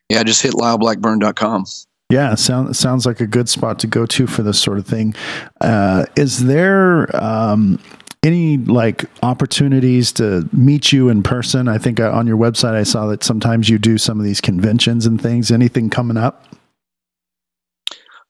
[0.10, 1.66] yeah, just hit lyleblackburn.com.
[2.10, 5.14] Yeah, sounds sounds like a good spot to go to for this sort of thing.
[5.60, 7.80] Uh, is there um,
[8.24, 11.68] any like opportunities to meet you in person?
[11.68, 14.40] I think uh, on your website I saw that sometimes you do some of these
[14.40, 15.52] conventions and things.
[15.52, 16.46] Anything coming up?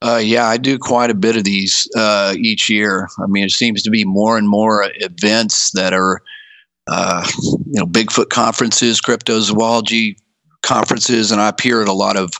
[0.01, 3.07] Uh, yeah, I do quite a bit of these uh, each year.
[3.19, 6.21] I mean, it seems to be more and more events that are,
[6.87, 10.17] uh, you know, Bigfoot conferences, cryptozoology
[10.61, 12.31] conferences, and I appear at a lot of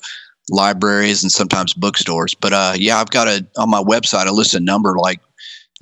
[0.50, 2.34] libraries and sometimes bookstores.
[2.34, 4.28] But uh, yeah, I've got a on my website.
[4.28, 5.20] I list a number like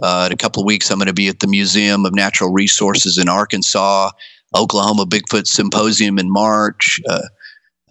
[0.02, 0.90] uh, in a couple of weeks.
[0.90, 4.12] I'm going to be at the Museum of Natural Resources in Arkansas,
[4.56, 7.00] Oklahoma Bigfoot Symposium in March.
[7.08, 7.22] Uh,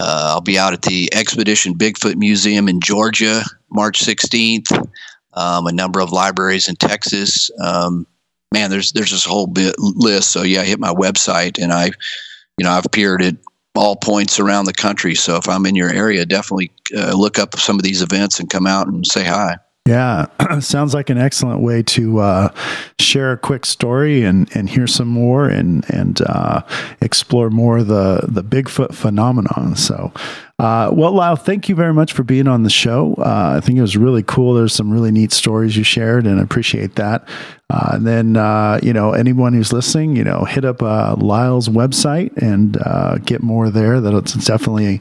[0.00, 4.88] uh I'll be out at the Expedition Bigfoot Museum in Georgia, March 16th.
[5.36, 7.50] Um, a number of libraries in Texas.
[7.60, 8.06] Um,
[8.52, 10.30] man, there's there's this whole bit list.
[10.30, 13.34] So yeah, I hit my website and I, you know, I've appeared at
[13.74, 15.14] all points around the country.
[15.14, 18.48] So if I'm in your area, definitely uh, look up some of these events and
[18.48, 19.56] come out and say hi.
[19.86, 20.26] Yeah,
[20.60, 22.54] sounds like an excellent way to uh,
[22.98, 26.62] share a quick story and, and hear some more and and uh,
[27.02, 29.76] explore more the the Bigfoot phenomenon.
[29.76, 30.10] So,
[30.58, 33.14] uh, well, Lyle, thank you very much for being on the show.
[33.18, 34.54] Uh, I think it was really cool.
[34.54, 37.28] There's some really neat stories you shared, and I appreciate that.
[37.70, 42.36] Uh, and then, uh, you know, anyone who's listening, you know, hit up Lyle's website
[42.36, 44.00] and get more there.
[44.00, 45.00] That's definitely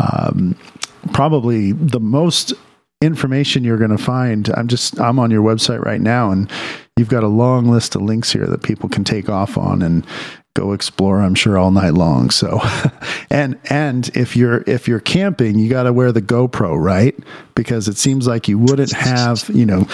[0.00, 0.56] um,
[1.12, 2.54] probably the most
[3.02, 4.48] information you're going to find.
[4.56, 6.50] I'm just I'm on your website right now, and
[6.96, 10.06] you've got a long list of links here that people can take off on and
[10.54, 11.20] go explore.
[11.20, 12.30] I'm sure all night long.
[12.30, 12.60] So,
[13.30, 17.16] and and if you're if you're camping, you got to wear the GoPro, right?
[17.54, 19.86] Because it seems like you wouldn't have you know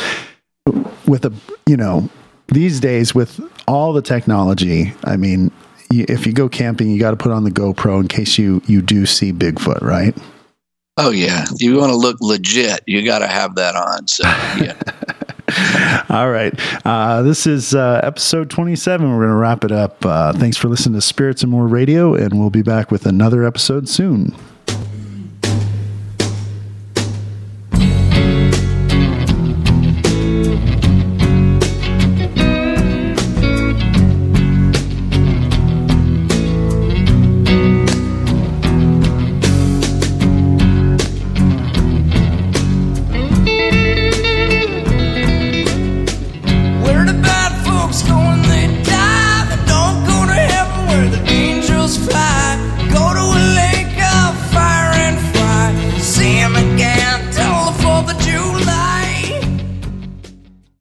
[1.06, 1.32] with a
[1.66, 2.08] you know
[2.48, 4.92] these days with all the technology.
[5.04, 5.50] I mean.
[5.92, 8.80] If you go camping, you got to put on the GoPro in case you you
[8.80, 10.16] do see Bigfoot, right?
[10.96, 14.06] Oh yeah, you want to look legit, you got to have that on.
[14.06, 14.80] So yeah.
[16.08, 16.54] All right.
[16.84, 19.10] Uh, this is uh, episode 27.
[19.10, 20.04] We're going to wrap it up.
[20.04, 23.44] Uh, thanks for listening to Spirits and More Radio, and we'll be back with another
[23.44, 24.34] episode soon.